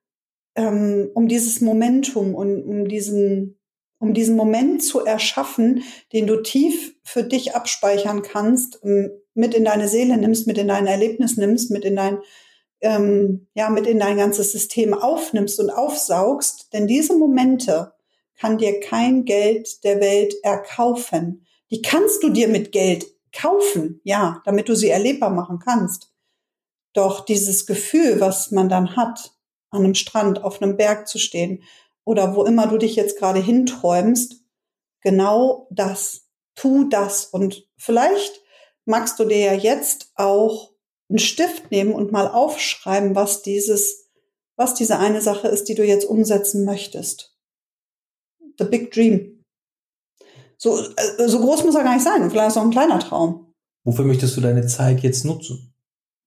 ähm, 0.55 1.09
um 1.13 1.27
dieses 1.27 1.61
Momentum 1.61 2.33
und 2.33 2.63
um 2.63 2.87
diesen, 2.87 3.59
um 3.99 4.13
diesen 4.13 4.35
Moment 4.35 4.83
zu 4.83 5.05
erschaffen, 5.05 5.83
den 6.13 6.27
du 6.27 6.41
tief 6.41 6.95
für 7.03 7.23
dich 7.23 7.55
abspeichern 7.55 8.21
kannst, 8.21 8.79
mit 9.33 9.53
in 9.53 9.65
deine 9.65 9.87
Seele 9.87 10.17
nimmst, 10.17 10.47
mit 10.47 10.57
in 10.57 10.67
dein 10.67 10.87
Erlebnis 10.87 11.37
nimmst, 11.37 11.71
mit 11.71 11.85
in 11.85 11.95
dein 11.95 12.19
ähm, 12.81 13.47
ja 13.53 13.69
mit 13.69 13.87
in 13.87 13.99
dein 13.99 14.17
ganzes 14.17 14.51
System 14.51 14.93
aufnimmst 14.93 15.59
und 15.59 15.69
aufsaugst, 15.69 16.71
denn 16.73 16.87
diese 16.87 17.17
Momente 17.17 17.93
kann 18.37 18.57
dir 18.57 18.79
kein 18.79 19.25
Geld 19.25 19.83
der 19.83 19.99
Welt 19.99 20.35
erkaufen. 20.43 21.45
Die 21.75 21.81
kannst 21.81 22.23
du 22.23 22.29
dir 22.29 22.47
mit 22.47 22.71
Geld 22.71 23.05
kaufen, 23.33 23.99
ja, 24.05 24.41
damit 24.45 24.69
du 24.69 24.75
sie 24.77 24.87
erlebbar 24.87 25.29
machen 25.29 25.59
kannst. 25.59 26.09
Doch 26.93 27.25
dieses 27.25 27.65
Gefühl, 27.65 28.21
was 28.21 28.51
man 28.51 28.69
dann 28.69 28.95
hat, 28.95 29.33
an 29.71 29.83
einem 29.83 29.93
Strand, 29.93 30.41
auf 30.41 30.61
einem 30.61 30.77
Berg 30.77 31.05
zu 31.09 31.19
stehen 31.19 31.63
oder 32.05 32.33
wo 32.33 32.45
immer 32.45 32.67
du 32.67 32.77
dich 32.77 32.95
jetzt 32.95 33.19
gerade 33.19 33.41
hinträumst, 33.41 34.41
genau 35.01 35.67
das, 35.69 36.29
tu 36.55 36.85
das 36.85 37.25
und 37.25 37.67
vielleicht 37.75 38.41
magst 38.85 39.19
du 39.19 39.25
dir 39.25 39.39
ja 39.39 39.53
jetzt 39.53 40.13
auch 40.15 40.71
einen 41.09 41.19
Stift 41.19 41.71
nehmen 41.71 41.91
und 41.91 42.13
mal 42.13 42.29
aufschreiben, 42.29 43.15
was 43.15 43.41
dieses, 43.41 44.09
was 44.55 44.75
diese 44.75 44.97
eine 44.97 45.19
Sache 45.19 45.49
ist, 45.49 45.67
die 45.67 45.75
du 45.75 45.83
jetzt 45.83 46.05
umsetzen 46.05 46.63
möchtest. 46.63 47.35
The 48.59 48.63
big 48.63 48.91
dream. 48.91 49.34
So, 50.57 50.79
äh, 50.79 51.27
so 51.27 51.39
groß 51.39 51.63
muss 51.63 51.75
er 51.75 51.83
gar 51.83 51.93
nicht 51.93 52.03
sein. 52.03 52.29
Vielleicht 52.29 52.49
ist 52.49 52.57
auch 52.57 52.63
ein 52.63 52.71
kleiner 52.71 52.99
Traum. 52.99 53.53
Wofür 53.83 54.05
möchtest 54.05 54.35
du 54.35 54.41
deine 54.41 54.65
Zeit 54.65 55.01
jetzt 55.01 55.25
nutzen? 55.25 55.73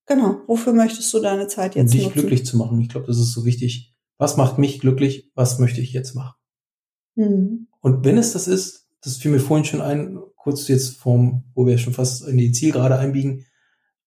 Genau. 0.06 0.36
Wofür 0.46 0.72
möchtest 0.72 1.12
du 1.12 1.20
deine 1.20 1.48
Zeit 1.48 1.74
jetzt 1.74 1.86
um 1.86 1.90
dich 1.92 2.02
nutzen? 2.02 2.14
dich 2.14 2.20
glücklich 2.20 2.46
zu 2.46 2.56
machen. 2.56 2.80
Ich 2.80 2.88
glaube, 2.88 3.06
das 3.06 3.18
ist 3.18 3.32
so 3.32 3.44
wichtig. 3.44 3.94
Was 4.16 4.36
macht 4.36 4.58
mich 4.58 4.80
glücklich? 4.80 5.30
Was 5.34 5.58
möchte 5.58 5.80
ich 5.80 5.92
jetzt 5.92 6.14
machen? 6.14 6.34
Mhm. 7.14 7.68
Und 7.80 8.04
wenn 8.04 8.18
es 8.18 8.32
das 8.32 8.48
ist, 8.48 8.88
das 9.02 9.16
fiel 9.16 9.30
mir 9.30 9.40
vorhin 9.40 9.64
schon 9.64 9.80
ein, 9.80 10.18
kurz 10.36 10.66
jetzt 10.68 10.96
vom, 10.96 11.44
wo 11.54 11.66
wir 11.66 11.78
schon 11.78 11.92
fast 11.92 12.26
in 12.26 12.38
die 12.38 12.52
Zielgerade 12.52 12.98
einbiegen, 12.98 13.44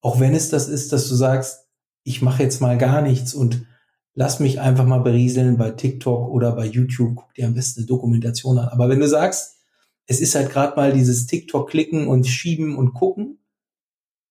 auch 0.02 0.20
wenn 0.20 0.34
es 0.34 0.50
das 0.50 0.68
ist, 0.68 0.92
dass 0.92 1.08
du 1.08 1.16
sagst, 1.16 1.68
ich 2.04 2.22
mache 2.22 2.44
jetzt 2.44 2.62
mal 2.62 2.78
gar 2.78 3.02
nichts 3.02 3.34
und 3.34 3.66
lass 4.14 4.40
mich 4.40 4.60
einfach 4.60 4.86
mal 4.86 5.00
berieseln 5.00 5.58
bei 5.58 5.72
TikTok 5.72 6.30
oder 6.30 6.54
bei 6.54 6.66
YouTube, 6.66 7.16
guck 7.16 7.34
dir 7.36 7.48
am 7.48 7.54
besten 7.54 7.82
eine 7.82 7.88
Dokumentation 7.88 8.58
an. 8.58 8.70
Aber 8.70 8.90
wenn 8.90 9.00
du 9.00 9.08
sagst, 9.08 9.61
es 10.08 10.20
ist 10.20 10.36
halt 10.36 10.52
gerade 10.52 10.76
mal 10.76 10.94
dieses 10.94 11.28
TikTok 11.28 11.70
klicken 11.70 12.08
und 12.08 12.28
schieben 12.28 12.76
und 12.76 12.94
gucken, 12.94 13.40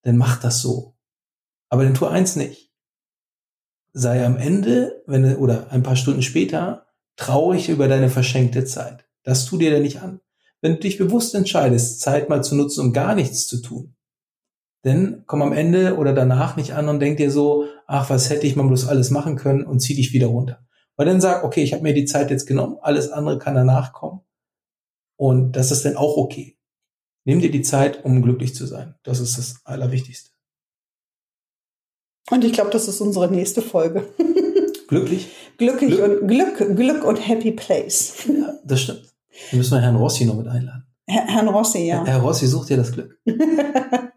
dann 0.02 0.16
mach 0.16 0.40
das 0.40 0.60
so. 0.60 0.96
Aber 1.68 1.84
dann 1.84 1.94
tu 1.94 2.06
eins 2.06 2.36
nicht. 2.36 2.72
Sei 3.92 4.24
am 4.24 4.36
Ende, 4.36 5.02
wenn 5.06 5.36
oder 5.36 5.70
ein 5.72 5.82
paar 5.82 5.96
Stunden 5.96 6.22
später, 6.22 6.86
traurig 7.16 7.68
über 7.68 7.88
deine 7.88 8.08
verschenkte 8.08 8.64
Zeit. 8.64 9.06
Das 9.24 9.44
tu 9.44 9.58
dir 9.58 9.70
denn 9.70 9.82
nicht 9.82 10.00
an. 10.00 10.20
Wenn 10.60 10.74
du 10.74 10.80
dich 10.80 10.98
bewusst 10.98 11.34
entscheidest, 11.34 12.00
Zeit 12.00 12.28
mal 12.28 12.44
zu 12.44 12.54
nutzen, 12.54 12.80
um 12.80 12.92
gar 12.92 13.14
nichts 13.14 13.46
zu 13.46 13.60
tun, 13.62 13.94
denn 14.84 15.24
komm 15.26 15.42
am 15.42 15.52
Ende 15.52 15.96
oder 15.96 16.12
danach 16.12 16.56
nicht 16.56 16.74
an 16.74 16.88
und 16.88 17.00
denk 17.00 17.18
dir 17.18 17.30
so, 17.30 17.66
ach, 17.86 18.10
was 18.10 18.30
hätte 18.30 18.46
ich 18.46 18.56
mal 18.56 18.66
bloß 18.66 18.88
alles 18.88 19.10
machen 19.10 19.36
können 19.36 19.64
und 19.64 19.80
zieh 19.80 19.94
dich 19.94 20.12
wieder 20.12 20.28
runter. 20.28 20.66
Weil 20.96 21.06
dann 21.06 21.20
sag, 21.20 21.44
okay, 21.44 21.62
ich 21.62 21.72
habe 21.72 21.82
mir 21.82 21.94
die 21.94 22.04
Zeit 22.04 22.30
jetzt 22.30 22.46
genommen, 22.46 22.78
alles 22.80 23.10
andere 23.10 23.38
kann 23.38 23.54
danach 23.54 23.92
kommen. 23.92 24.20
Und 25.20 25.52
das 25.52 25.70
ist 25.70 25.84
dann 25.84 25.98
auch 25.98 26.16
okay. 26.16 26.56
Nimm 27.26 27.40
dir 27.40 27.50
die 27.50 27.60
Zeit, 27.60 28.06
um 28.06 28.22
glücklich 28.22 28.54
zu 28.54 28.64
sein. 28.64 28.94
Das 29.02 29.20
ist 29.20 29.36
das 29.36 29.56
Allerwichtigste. 29.64 30.30
Und 32.30 32.42
ich 32.42 32.54
glaube, 32.54 32.70
das 32.70 32.88
ist 32.88 33.02
unsere 33.02 33.30
nächste 33.30 33.60
Folge. 33.60 34.08
Glücklich? 34.88 35.28
Glücklich 35.58 35.96
Glück. 35.96 36.22
und 36.22 36.26
Glück, 36.26 36.76
Glück 36.76 37.04
und 37.04 37.16
Happy 37.16 37.52
Place. 37.52 38.24
Ja, 38.28 38.54
das 38.64 38.80
stimmt. 38.80 39.14
Dann 39.50 39.58
müssen 39.58 39.72
wir 39.72 39.82
Herrn 39.82 39.96
Rossi 39.96 40.24
noch 40.24 40.36
mit 40.36 40.48
einladen. 40.48 40.86
Herr, 41.06 41.26
Herrn 41.26 41.48
Rossi, 41.48 41.86
ja. 41.86 42.02
Herr 42.02 42.20
Rossi 42.20 42.46
sucht 42.46 42.70
dir 42.70 42.78
das 42.78 42.90
Glück. 42.90 43.20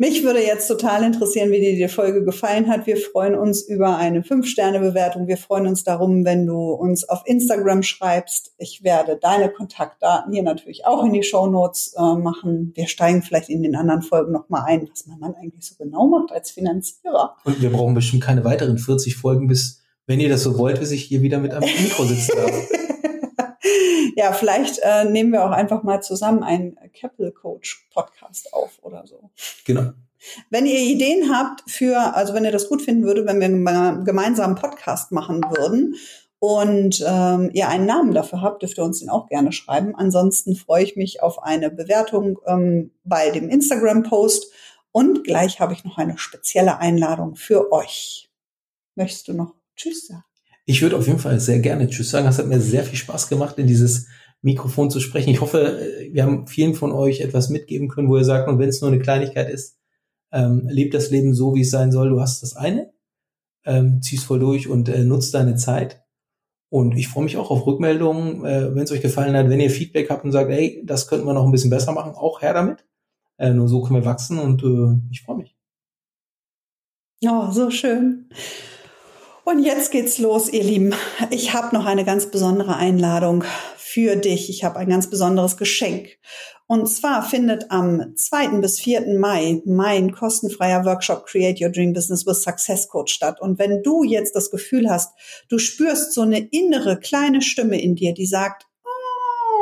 Mich 0.00 0.24
würde 0.24 0.42
jetzt 0.42 0.66
total 0.66 1.04
interessieren, 1.04 1.50
wie 1.50 1.60
dir 1.60 1.76
die 1.76 1.86
Folge 1.92 2.24
gefallen 2.24 2.68
hat. 2.68 2.86
Wir 2.86 2.96
freuen 2.96 3.34
uns 3.34 3.60
über 3.60 3.98
eine 3.98 4.22
5-Sterne-Bewertung. 4.22 5.28
Wir 5.28 5.36
freuen 5.36 5.66
uns 5.66 5.84
darum, 5.84 6.24
wenn 6.24 6.46
du 6.46 6.72
uns 6.72 7.06
auf 7.06 7.20
Instagram 7.26 7.82
schreibst. 7.82 8.54
Ich 8.56 8.82
werde 8.82 9.18
deine 9.20 9.50
Kontaktdaten 9.50 10.32
hier 10.32 10.42
natürlich 10.42 10.86
auch 10.86 11.04
in 11.04 11.12
die 11.12 11.22
Show 11.22 11.48
Notes 11.48 11.94
äh, 11.98 12.14
machen. 12.14 12.72
Wir 12.74 12.88
steigen 12.88 13.20
vielleicht 13.20 13.50
in 13.50 13.62
den 13.62 13.76
anderen 13.76 14.00
Folgen 14.00 14.32
nochmal 14.32 14.62
ein, 14.68 14.88
was 14.90 15.06
man 15.06 15.20
dann 15.20 15.34
eigentlich 15.34 15.68
so 15.68 15.74
genau 15.76 16.06
macht 16.06 16.32
als 16.32 16.50
Finanzierer. 16.50 17.36
Und 17.44 17.60
wir 17.60 17.70
brauchen 17.70 17.92
bestimmt 17.92 18.22
keine 18.22 18.42
weiteren 18.42 18.78
40 18.78 19.18
Folgen, 19.18 19.48
bis, 19.48 19.82
wenn 20.06 20.18
ihr 20.18 20.30
das 20.30 20.42
so 20.42 20.56
wollt, 20.56 20.80
bis 20.80 20.92
ich 20.92 21.02
hier 21.02 21.20
wieder 21.20 21.40
mit 21.40 21.52
einem 21.52 21.68
Mikro 21.78 22.04
sitzen 22.04 22.32
darf. 22.36 22.68
ja, 24.16 24.32
vielleicht 24.32 24.78
äh, 24.82 25.04
nehmen 25.04 25.32
wir 25.32 25.44
auch 25.44 25.50
einfach 25.50 25.82
mal 25.82 26.02
zusammen 26.02 26.42
einen 26.42 26.76
Capital 26.92 27.32
Coach 27.32 27.88
Podcast 27.92 28.52
auf 28.52 28.78
oder 28.82 29.06
so. 29.06 29.30
Genau. 29.64 29.92
Wenn 30.50 30.66
ihr 30.66 30.78
Ideen 30.78 31.34
habt 31.34 31.68
für, 31.70 32.14
also 32.14 32.34
wenn 32.34 32.44
ihr 32.44 32.52
das 32.52 32.68
gut 32.68 32.82
finden 32.82 33.04
würdet, 33.04 33.26
wenn 33.26 33.40
wir 33.40 33.46
einen 33.46 34.04
gemeinsamen 34.04 34.54
Podcast 34.54 35.12
machen 35.12 35.42
würden 35.42 35.96
und 36.38 37.02
ähm, 37.06 37.50
ihr 37.54 37.68
einen 37.68 37.86
Namen 37.86 38.12
dafür 38.12 38.42
habt, 38.42 38.62
dürft 38.62 38.78
ihr 38.78 38.84
uns 38.84 39.00
den 39.00 39.08
auch 39.08 39.28
gerne 39.28 39.52
schreiben. 39.52 39.94
Ansonsten 39.94 40.56
freue 40.56 40.84
ich 40.84 40.96
mich 40.96 41.22
auf 41.22 41.42
eine 41.42 41.70
Bewertung 41.70 42.38
ähm, 42.46 42.92
bei 43.04 43.30
dem 43.30 43.48
Instagram-Post 43.48 44.52
und 44.92 45.24
gleich 45.24 45.60
habe 45.60 45.72
ich 45.72 45.84
noch 45.84 45.98
eine 45.98 46.18
spezielle 46.18 46.78
Einladung 46.78 47.36
für 47.36 47.72
euch. 47.72 48.30
Möchtest 48.96 49.28
du 49.28 49.34
noch 49.34 49.54
Tschüss 49.76 50.08
sagen? 50.08 50.29
Ich 50.70 50.82
würde 50.82 50.96
auf 50.96 51.08
jeden 51.08 51.18
Fall 51.18 51.40
sehr 51.40 51.58
gerne 51.58 51.88
Tschüss 51.88 52.10
sagen. 52.10 52.28
Es 52.28 52.38
hat 52.38 52.46
mir 52.46 52.60
sehr 52.60 52.84
viel 52.84 52.96
Spaß 52.96 53.28
gemacht, 53.28 53.58
in 53.58 53.66
dieses 53.66 54.06
Mikrofon 54.40 54.88
zu 54.88 55.00
sprechen. 55.00 55.30
Ich 55.30 55.40
hoffe, 55.40 55.80
wir 56.12 56.22
haben 56.22 56.46
vielen 56.46 56.76
von 56.76 56.92
euch 56.92 57.22
etwas 57.22 57.48
mitgeben 57.48 57.88
können, 57.88 58.08
wo 58.08 58.16
ihr 58.16 58.24
sagt, 58.24 58.48
und 58.48 58.60
wenn 58.60 58.68
es 58.68 58.80
nur 58.80 58.88
eine 58.88 59.00
Kleinigkeit 59.00 59.50
ist, 59.50 59.78
ähm, 60.30 60.68
lebt 60.68 60.94
das 60.94 61.10
Leben 61.10 61.34
so, 61.34 61.56
wie 61.56 61.62
es 61.62 61.72
sein 61.72 61.90
soll. 61.90 62.10
Du 62.10 62.20
hast 62.20 62.44
das 62.44 62.54
eine, 62.54 62.92
ähm, 63.64 64.00
ziehst 64.00 64.24
voll 64.24 64.38
durch 64.38 64.68
und 64.68 64.88
äh, 64.88 65.02
nutzt 65.02 65.34
deine 65.34 65.56
Zeit. 65.56 66.04
Und 66.68 66.96
ich 66.96 67.08
freue 67.08 67.24
mich 67.24 67.36
auch 67.36 67.50
auf 67.50 67.66
Rückmeldungen, 67.66 68.44
äh, 68.44 68.72
wenn 68.72 68.84
es 68.84 68.92
euch 68.92 69.02
gefallen 69.02 69.34
hat, 69.34 69.50
wenn 69.50 69.58
ihr 69.58 69.70
Feedback 69.70 70.08
habt 70.08 70.24
und 70.24 70.30
sagt, 70.30 70.52
hey, 70.52 70.84
das 70.86 71.08
könnten 71.08 71.26
wir 71.26 71.34
noch 71.34 71.46
ein 71.46 71.52
bisschen 71.52 71.70
besser 71.70 71.90
machen, 71.90 72.12
auch 72.12 72.42
her 72.42 72.54
damit. 72.54 72.86
Äh, 73.38 73.50
nur 73.54 73.66
so 73.66 73.82
können 73.82 74.02
wir 74.02 74.04
wachsen 74.04 74.38
und 74.38 74.62
äh, 74.62 75.00
ich 75.10 75.22
freue 75.22 75.38
mich. 75.38 75.56
Ja, 77.18 77.48
oh, 77.48 77.52
so 77.52 77.72
schön. 77.72 78.30
Und 79.50 79.64
jetzt 79.64 79.90
geht's 79.90 80.18
los, 80.18 80.48
ihr 80.48 80.62
Lieben. 80.62 80.94
Ich 81.30 81.52
habe 81.54 81.74
noch 81.74 81.84
eine 81.84 82.04
ganz 82.04 82.30
besondere 82.30 82.76
Einladung 82.76 83.42
für 83.76 84.14
dich. 84.14 84.48
Ich 84.48 84.62
habe 84.62 84.78
ein 84.78 84.88
ganz 84.88 85.10
besonderes 85.10 85.56
Geschenk. 85.56 86.18
Und 86.68 86.86
zwar 86.86 87.28
findet 87.28 87.68
am 87.72 88.14
2. 88.14 88.60
bis 88.60 88.78
4. 88.78 89.18
Mai 89.18 89.60
mein 89.64 90.12
kostenfreier 90.12 90.84
Workshop 90.84 91.26
Create 91.26 91.60
Your 91.60 91.70
Dream 91.70 91.92
Business 91.92 92.24
with 92.28 92.42
Success 92.42 92.86
Coach 92.86 93.12
statt. 93.12 93.40
Und 93.40 93.58
wenn 93.58 93.82
du 93.82 94.04
jetzt 94.04 94.36
das 94.36 94.52
Gefühl 94.52 94.88
hast, 94.88 95.12
du 95.48 95.58
spürst 95.58 96.12
so 96.12 96.20
eine 96.20 96.38
innere 96.38 97.00
kleine 97.00 97.42
Stimme 97.42 97.80
in 97.82 97.96
dir, 97.96 98.14
die 98.14 98.26
sagt, 98.26 98.68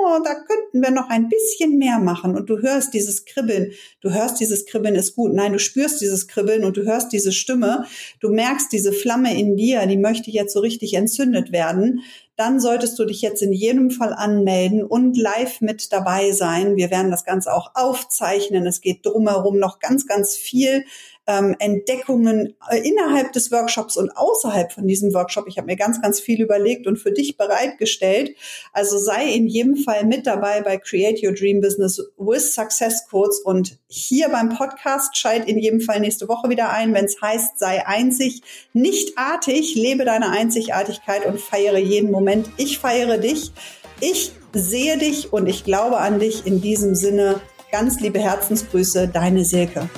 oh, 0.08 0.22
da 0.24 0.34
könnten 0.34 0.82
wir 0.82 0.90
noch 0.90 1.08
ein 1.10 1.28
bisschen 1.28 1.78
mehr 1.78 1.98
machen. 1.98 2.36
Und 2.36 2.48
du 2.48 2.58
hörst 2.58 2.94
dieses 2.94 3.24
Kribbeln. 3.24 3.72
Du 4.00 4.10
hörst 4.10 4.40
dieses 4.40 4.66
Kribbeln 4.66 4.94
ist 4.94 5.14
gut. 5.14 5.32
Nein, 5.34 5.52
du 5.52 5.58
spürst 5.58 6.00
dieses 6.00 6.28
Kribbeln 6.28 6.64
und 6.64 6.76
du 6.76 6.84
hörst 6.84 7.12
diese 7.12 7.32
Stimme. 7.32 7.84
Du 8.20 8.30
merkst 8.30 8.72
diese 8.72 8.92
Flamme 8.92 9.38
in 9.38 9.56
dir, 9.56 9.86
die 9.86 9.96
möchte 9.96 10.30
jetzt 10.30 10.52
so 10.52 10.60
richtig 10.60 10.94
entzündet 10.94 11.52
werden 11.52 12.02
dann 12.38 12.60
solltest 12.60 12.96
du 13.00 13.04
dich 13.04 13.20
jetzt 13.20 13.42
in 13.42 13.52
jedem 13.52 13.90
Fall 13.90 14.14
anmelden 14.14 14.84
und 14.84 15.18
live 15.18 15.60
mit 15.60 15.92
dabei 15.92 16.30
sein. 16.30 16.76
Wir 16.76 16.88
werden 16.88 17.10
das 17.10 17.24
Ganze 17.24 17.52
auch 17.52 17.72
aufzeichnen. 17.74 18.64
Es 18.64 18.80
geht 18.80 19.04
drumherum 19.04 19.58
noch 19.58 19.80
ganz, 19.80 20.06
ganz 20.06 20.36
viel 20.36 20.84
ähm, 21.28 21.54
Entdeckungen 21.58 22.54
äh, 22.70 22.78
innerhalb 22.78 23.32
des 23.32 23.52
Workshops 23.52 23.98
und 23.98 24.10
außerhalb 24.16 24.72
von 24.72 24.88
diesem 24.88 25.12
Workshop. 25.12 25.46
Ich 25.46 25.58
habe 25.58 25.66
mir 25.66 25.76
ganz, 25.76 26.00
ganz 26.00 26.18
viel 26.18 26.40
überlegt 26.40 26.86
und 26.86 26.96
für 26.96 27.12
dich 27.12 27.36
bereitgestellt. 27.36 28.34
Also 28.72 28.96
sei 28.96 29.26
in 29.26 29.46
jedem 29.46 29.76
Fall 29.76 30.06
mit 30.06 30.26
dabei 30.26 30.62
bei 30.62 30.78
Create 30.78 31.22
Your 31.22 31.34
Dream 31.34 31.60
Business 31.60 32.02
with 32.16 32.54
Success 32.54 33.06
Codes 33.08 33.40
und 33.40 33.78
hier 33.88 34.30
beim 34.30 34.48
Podcast 34.48 35.16
schalt 35.18 35.46
in 35.46 35.58
jedem 35.58 35.82
Fall 35.82 36.00
nächste 36.00 36.28
Woche 36.28 36.48
wieder 36.48 36.70
ein, 36.70 36.94
wenn 36.94 37.04
es 37.04 37.20
heißt, 37.20 37.58
sei 37.58 37.86
einzig, 37.86 38.40
nicht 38.72 39.18
artig, 39.18 39.74
lebe 39.74 40.06
deine 40.06 40.30
Einzigartigkeit 40.30 41.26
und 41.26 41.38
feiere 41.38 41.78
jeden 41.78 42.10
Moment. 42.10 42.48
Ich 42.56 42.78
feiere 42.78 43.18
dich. 43.18 43.52
Ich 44.00 44.32
sehe 44.54 44.96
dich 44.96 45.30
und 45.30 45.46
ich 45.46 45.64
glaube 45.64 45.98
an 45.98 46.20
dich. 46.20 46.46
In 46.46 46.62
diesem 46.62 46.94
Sinne, 46.94 47.40
ganz 47.70 48.00
liebe 48.00 48.18
Herzensgrüße, 48.18 49.08
deine 49.08 49.44
Silke. 49.44 49.90